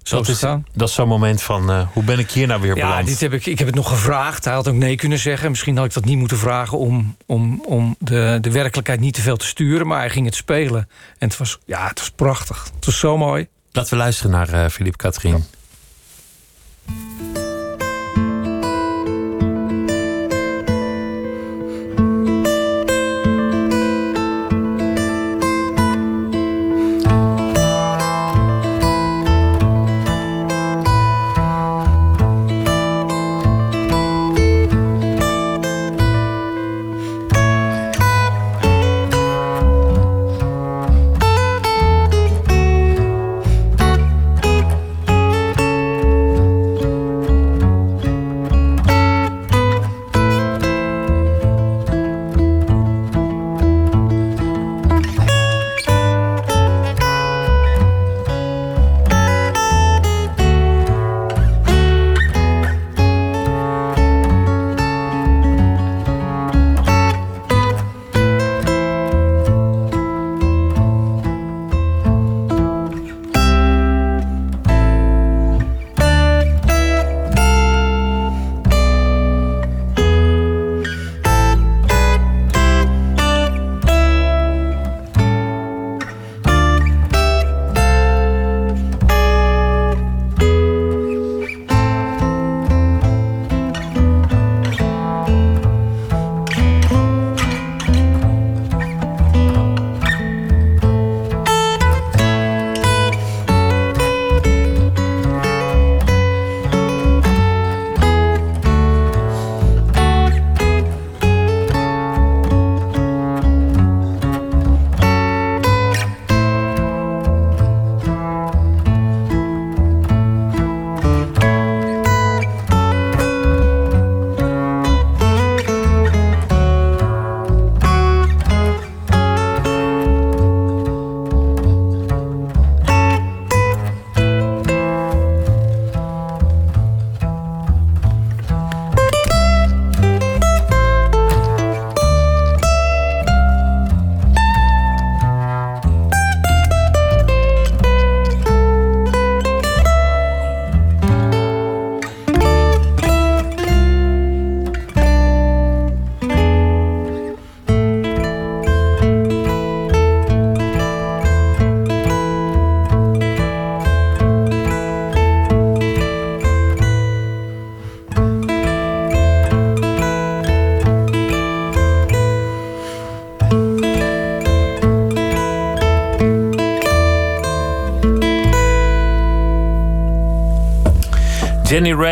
[0.04, 0.40] Zo dat is
[0.74, 3.08] dat is zo'n moment van, eh, hoe ben ik hier nou weer Ja, beland?
[3.08, 4.46] dit heb ik, ik heb het nog gevraagd.
[4.46, 5.50] Hij had ook nee kunnen zeggen.
[5.50, 9.22] Misschien had ik dat niet moeten vragen om, om, om de, de werkelijkheid niet te
[9.22, 9.88] veel te sturen.
[9.88, 10.90] Maar hij ging het spelen.
[11.18, 12.72] En het was, ja, het was prachtig.
[12.76, 13.48] Het was zo mooi.
[13.72, 14.98] Laten we luisteren naar eh Philippe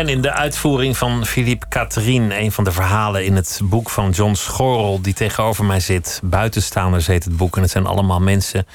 [0.06, 2.38] In de uitvoering van Philippe Catherine.
[2.38, 6.20] Een van de verhalen in het boek van John Schorrel, die tegenover mij zit.
[6.24, 7.56] Buitenstaanders heet het boek.
[7.56, 8.66] En het zijn allemaal mensen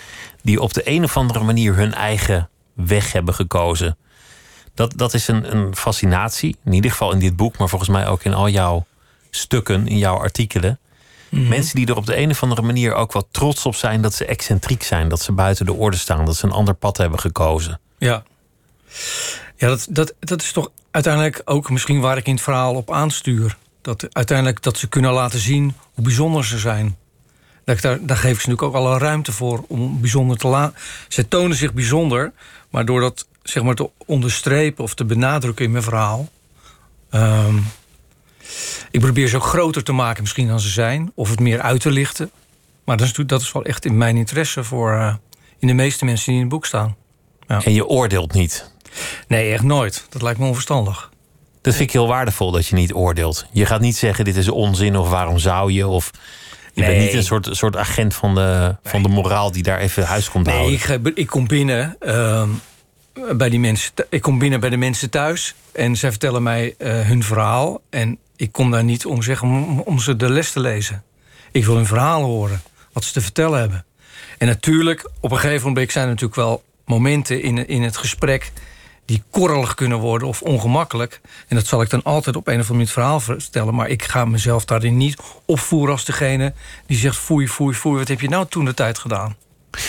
[0.42, 3.98] die op de een of andere manier hun eigen weg hebben gekozen.
[4.74, 6.56] Dat, dat is een, een fascinatie.
[6.66, 8.86] In ieder geval in dit boek, maar volgens mij ook in al jouw
[9.30, 10.80] stukken, in jouw artikelen.
[11.30, 11.48] Mhm.
[11.48, 14.14] Mensen die er op de een of andere manier ook wel trots op zijn dat
[14.14, 17.20] ze excentriek zijn, dat ze buiten de orde staan, dat ze een ander pad hebben
[17.20, 17.80] gekozen.
[17.98, 18.24] Ja.
[19.56, 22.92] Ja, dat, dat, dat is toch uiteindelijk ook misschien waar ik in het verhaal op
[22.92, 23.58] aanstuur.
[23.82, 26.98] Dat uiteindelijk dat ze kunnen laten zien hoe bijzonder ze zijn.
[27.66, 30.76] Dat daar, daar geef ik ze natuurlijk ook alle ruimte voor om bijzonder te laten.
[31.08, 32.32] Ze tonen zich bijzonder,
[32.70, 36.30] maar door dat zeg maar te onderstrepen of te benadrukken in mijn verhaal.
[37.10, 37.58] ehm,
[38.92, 41.82] ik probeer ze ook groter te maken misschien dan ze zijn, of het meer uit
[41.82, 42.32] te lichten.
[42.84, 45.16] Maar dat is, dat is wel echt in mijn interesse voor eh,
[45.60, 46.96] in de meeste mensen die in het boek staan.
[47.48, 48.73] En je oordeelt niet.
[49.28, 50.06] Nee, echt nooit.
[50.10, 51.12] Dat lijkt me onverstandig.
[51.62, 53.46] Dat vind ik heel waardevol dat je niet oordeelt.
[53.52, 56.12] Je gaat niet zeggen dit is onzin of waarom zou je of
[56.74, 57.06] je bent Nee.
[57.06, 60.46] niet een soort, soort agent van de, van de moraal die daar even huis komt
[60.46, 61.06] Nee, houden.
[61.06, 62.50] ik, ik kom binnen ehm,
[63.38, 63.92] bij die mensen.
[64.10, 67.82] Ik kom binnen bij de mensen thuis en zij vertellen mij eh, hun verhaal.
[67.90, 71.04] En ik kom daar niet om, zeg, om, om ze de les te lezen.
[71.52, 72.62] Ik wil hun verhaal horen,
[72.94, 73.86] wat ze te vertellen hebben.
[74.38, 78.52] En natuurlijk, op een gegeven moment zijn er natuurlijk wel momenten in, in het gesprek
[79.06, 81.22] die korrelig kunnen worden of ongemakkelijk.
[81.48, 83.76] En dat zal ik dan altijd op een of andere manier het verhaal vertellen.
[83.76, 86.54] Maar ik ga mezelf daarin niet opvoeren als degene
[86.88, 89.36] die zegt: foei, foei, foei, wat heb je nou toen de tijd gedaan?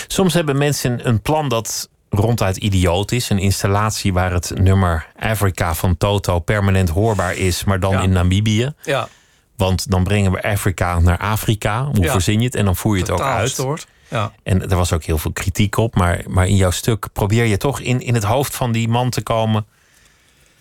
[0.06, 3.30] Soms hebben mensen een plan dat ronduit idioot is.
[3.30, 8.00] Een installatie waar het nummer Africa van Toto permanent hoorbaar is, maar dan Ja.
[8.02, 8.72] in Namibië.
[8.82, 9.08] Ja,
[9.56, 11.84] Want dan brengen we Afrika naar Afrika.
[11.84, 12.12] Hoe Ja.
[12.12, 12.54] verzin je het?
[12.54, 13.64] En dan voer je het ook uit.
[14.08, 14.32] Ja.
[14.42, 15.94] En er was ook heel veel kritiek op.
[15.94, 19.10] Maar, maar in jouw stuk probeer je toch in, in het hoofd van die man
[19.10, 19.66] te komen.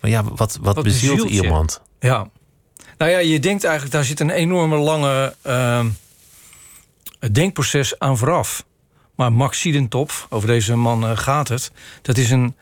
[0.00, 1.80] Maar ja, wat, wat, Wat bezielt iemand?
[1.98, 2.30] ja.
[2.98, 5.88] Nou ja, je denkt eigenlijk, daar zit een enorme lange ehm,
[7.32, 8.64] denkproces aan vooraf.
[9.14, 11.70] Maar Max Siedentopf, over deze man eh, gaat het.
[12.02, 12.56] Dat is een,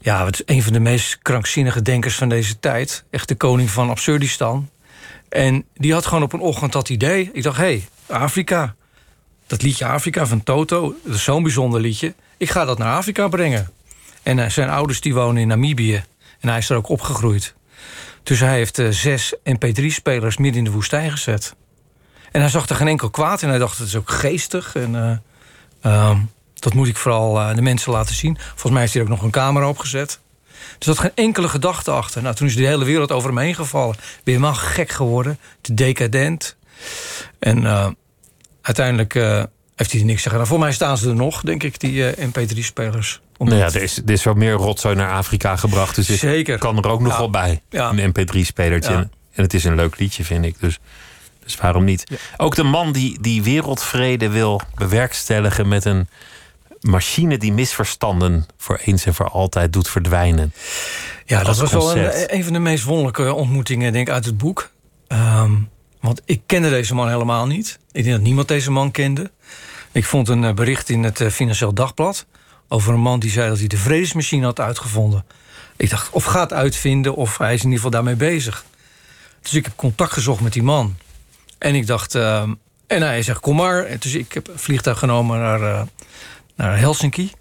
[0.00, 3.04] ja, het is een van de meest krankzinnige denkers van deze tijd.
[3.10, 4.70] Echt de koning van Absurdistan.
[5.28, 7.30] En die had gewoon op een ochtend dat idee.
[7.32, 7.88] Ik dacht, hé, hey,
[8.18, 8.74] Afrika.
[9.48, 12.14] Dat liedje Afrika van Toto, dat is zo'n bijzonder liedje.
[12.36, 13.70] Ik ga dat naar Afrika brengen.
[14.22, 16.04] En eh, zijn ouders die wonen in Namibië.
[16.40, 17.54] En hij is er ook opgegroeid.
[18.28, 21.54] Dus hij heeft eh, zes MP3-spelers midden in de woestijn gezet.
[22.32, 23.48] En hij zag er geen enkel kwaad in.
[23.48, 24.74] Hij dacht, het is ook geestig.
[24.74, 25.16] En eh,
[25.92, 26.18] ehm,
[26.54, 28.38] dat moet ik vooral eh, de mensen laten zien.
[28.40, 30.20] Volgens mij is hier ook nog een camera opgezet.
[30.78, 32.22] Dus er zat geen enkele gedachte achter.
[32.22, 33.96] Nou, toen is de hele wereld over hem heen gevallen.
[33.96, 35.38] Ben helemaal gek geworden.
[35.60, 36.56] Te decadent.
[37.38, 37.96] En
[38.68, 39.42] uiteindelijk eh,
[39.76, 40.46] heeft hij niks te gedaan.
[40.46, 43.20] Voor mij staan ze er nog, denk ik, die eh, MP3-spelers.
[43.38, 45.94] Nou ja, er is, er is wel meer rotzooi naar Afrika gebracht.
[45.94, 46.58] Dus ik Zeker.
[46.58, 47.18] kan er ook nog Ja.
[47.18, 47.62] wel bij.
[47.70, 47.90] Ja.
[47.90, 48.92] Een mp3-spelertje.
[48.92, 49.08] Ja.
[49.32, 50.60] En het is een leuk liedje, vind ik.
[50.60, 50.78] Dus,
[51.44, 52.04] dus waarom niet?
[52.36, 55.68] Ook de man die, die wereldvrede wil bewerkstelligen...
[55.68, 56.08] met een
[56.80, 60.52] machine die misverstanden voor eens en voor altijd doet verdwijnen.
[61.24, 64.38] Ja, dat was wel een, een van de meest wonderlijke ontmoetingen denk ik, uit het
[64.38, 64.70] boek.
[65.06, 65.52] Ehm,
[66.08, 67.78] want ik kende deze man helemaal niet.
[67.92, 69.30] Ik denk dat niemand deze man kende.
[69.92, 72.26] Ik vond een eh, bericht in het eh, Financieel Dagblad...
[72.68, 75.24] over een man die zei dat hij de vredesmachine had uitgevonden.
[75.76, 78.64] Ik dacht, of gaat uitvinden, of hij is in ieder geval daarmee bezig.
[79.42, 80.96] Dus ik heb contact gezocht met die man.
[81.58, 82.14] En ik dacht...
[82.14, 82.52] ehm,
[82.88, 83.98] en hij zegt, kom maar.
[83.98, 85.82] Dus ik heb een vliegtuig genomen naar, eh,
[86.56, 87.32] naar Helsinki.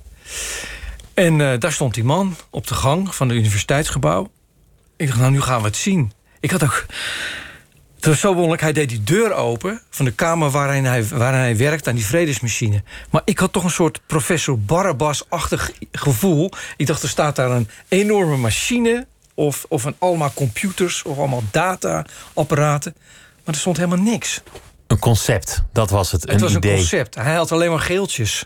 [1.14, 4.32] En eh, daar stond die man op de gang van het universiteitsgebouw.
[4.96, 6.12] Ik dacht, nou, nu gaan we het zien.
[6.40, 6.86] Ik had ook...
[8.08, 9.82] Het was zo wonderlijk, hij deed die deur open...
[9.90, 12.84] van de kamer waarin hij, waarin hij werkt aan die vredesmachine.
[13.10, 16.52] Maar ik had toch een soort professor Barabbas-achtig gevoel.
[16.78, 19.08] Ik dacht, er staat daar een enorme machine...
[19.34, 22.96] of, of een, allemaal computers of allemaal data-apparaten.
[23.46, 24.42] Maar er stond helemaal niks.
[24.88, 26.22] Een concept, dat was het.
[26.22, 26.72] Het een was idee.
[26.72, 27.16] een concept.
[27.16, 28.46] Hij had alleen maar geeltjes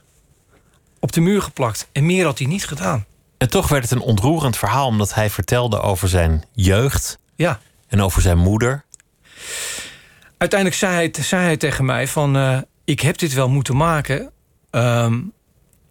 [0.99, 1.87] op de muur geplakt.
[1.91, 3.05] En meer had hij niet gedaan.
[3.37, 4.87] En toch werd het een ontroerend verhaal...
[4.87, 7.59] omdat hij vertelde over zijn jeugd Ja.
[7.87, 8.83] en over zijn moeder.
[10.41, 12.35] Uiteindelijk zei hij, zei hij tegen mij van...
[12.35, 14.31] eh, ik heb dit wel moeten maken.
[14.69, 15.19] Ehm,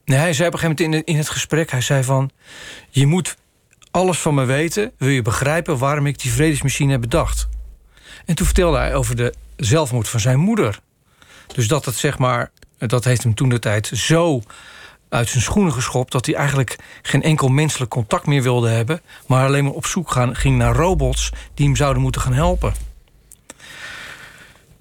[0.04, 1.70] nee, hij zei op een gegeven moment in, in het gesprek...
[1.70, 2.30] hij zei van,
[2.88, 3.36] je moet
[3.90, 4.92] alles van me weten...
[4.98, 7.48] wil je begrijpen waarom ik die vredesmachine heb bedacht.
[8.24, 10.80] En toen vertelde hij over de zelfmoord van zijn moeder.
[11.54, 12.50] Dus dat het zeg maar...
[12.78, 14.42] dat heeft hem toen de tijd zo
[15.08, 16.12] uit zijn schoenen geschopt...
[16.12, 19.00] dat hij eigenlijk geen enkel menselijk contact meer wilde hebben...
[19.26, 21.32] maar alleen maar op zoek gaan, ging naar robots...
[21.54, 22.89] die hem zouden moeten gaan helpen.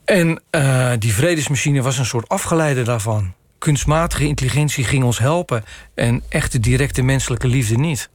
[0.09, 3.33] En eh, die vredesmachine was een soort afgeleide daarvan.
[3.57, 5.63] Kunstmatige intelligentie ging ons helpen
[5.95, 8.09] en echte directe menselijke liefde niet.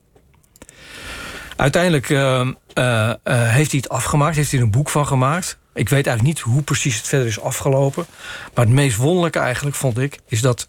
[1.57, 2.41] Uiteindelijk eh,
[2.75, 5.59] eh, heeft hij het afgemaakt, heeft hij er een boek van gemaakt.
[5.75, 8.07] Ik weet eigenlijk niet hoe precies het verder is afgelopen.
[8.55, 10.69] Maar het meest wonderlijke eigenlijk vond ik, is dat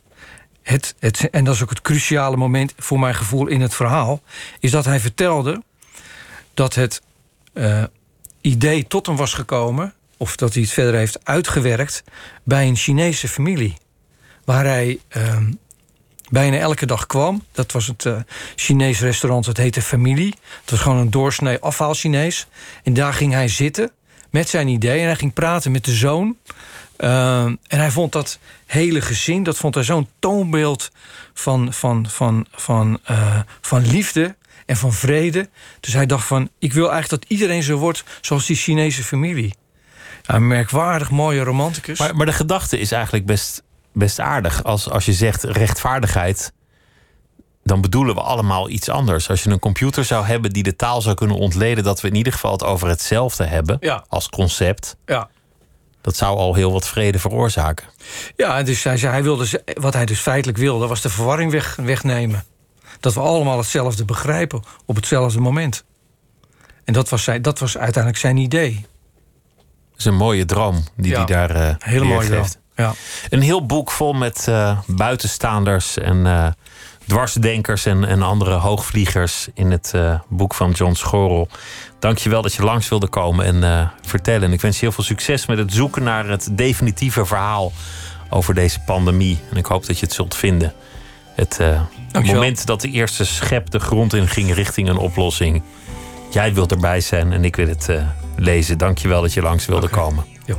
[0.63, 4.21] het, het, en dat is ook het cruciale moment voor mijn gevoel in het verhaal,
[4.59, 5.63] is dat hij vertelde
[6.53, 7.01] dat het
[8.41, 12.03] idee tot hem was gekomen, of dat hij het verder heeft uitgewerkt,
[12.43, 13.77] bij een Chinese familie.
[14.45, 15.51] Waar hij ehm,
[16.29, 17.43] bijna elke dag kwam.
[17.51, 18.17] Dat was het uh,
[18.55, 20.33] Chinees restaurant, het heette Familie.
[20.61, 22.47] Het was gewoon een doorsnee afhaal Chinees.
[22.83, 23.91] En daar ging hij zitten
[24.29, 26.37] met zijn idee en hij ging praten met de zoon.
[26.97, 30.91] Ehm, en hij vond dat hele gezin, dat vond hij zo'n toonbeeld
[31.33, 34.35] van, van, van, van, eh, van liefde
[34.65, 35.49] en van vrede.
[35.79, 39.53] Dus hij dacht van, ik wil eigenlijk dat iedereen zo wordt zoals die Chinese familie.
[40.27, 41.99] Een merkwaardig mooie romanticus.
[41.99, 43.63] Maar, maar de gedachte is eigenlijk best,
[43.93, 44.63] best aardig.
[44.63, 46.53] Als, als je zegt rechtvaardigheid,
[47.63, 49.29] dan bedoelen we allemaal iets anders.
[49.29, 51.83] Als je een computer zou hebben die de taal zou kunnen ontleden...
[51.83, 54.05] dat we in ieder geval het over hetzelfde hebben Ja.
[54.07, 54.95] als concept...
[55.05, 55.29] ja.
[56.01, 57.87] dat zou al heel wat vrede veroorzaken.
[58.35, 61.75] Ja, dus hij zei, hij wilde, wat hij dus feitelijk wilde, was de verwarring weg,
[61.75, 62.43] wegnemen.
[62.99, 65.83] Dat we allemaal hetzelfde begrijpen op hetzelfde moment.
[66.83, 68.85] En dat was, zijn, dat was uiteindelijk zijn idee.
[69.95, 71.17] Dat is een mooie droom die Ja.
[71.17, 72.45] hij daar eh Hele mooie droom.
[72.75, 72.93] Ja.
[73.29, 76.47] Een heel boek vol met eh, buitenstaanders en eh,
[77.07, 79.93] dwarsdenkers en, en andere hoogvliegers in het
[80.29, 80.93] boek van John
[82.19, 84.43] je wel dat je langs wilde komen en vertellen.
[84.43, 87.71] En ik wens je heel veel succes met het zoeken naar het definitieve verhaal
[88.29, 89.39] over deze pandemie.
[89.51, 90.73] En ik hoop dat je het zult vinden.
[91.35, 91.59] Het
[92.25, 95.63] moment dat de eerste schep de grond in ging richting een oplossing.
[96.31, 97.89] Jij wilt erbij zijn en ik wil het
[98.37, 98.77] lezen.
[98.77, 100.25] Dank je wel dat je langs wilde komen.
[100.45, 100.57] Jo.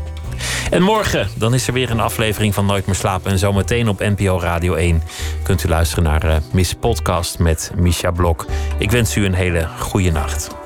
[0.71, 3.31] En morgen dan is er weer een aflevering van Nooit meer slapen.
[3.31, 5.03] En zometeen op NPO Radio 1
[5.43, 8.47] kunt u luisteren naar eh, Miss Podcast met Misha Blok.
[8.79, 10.66] Ik wens u een hele goede nacht.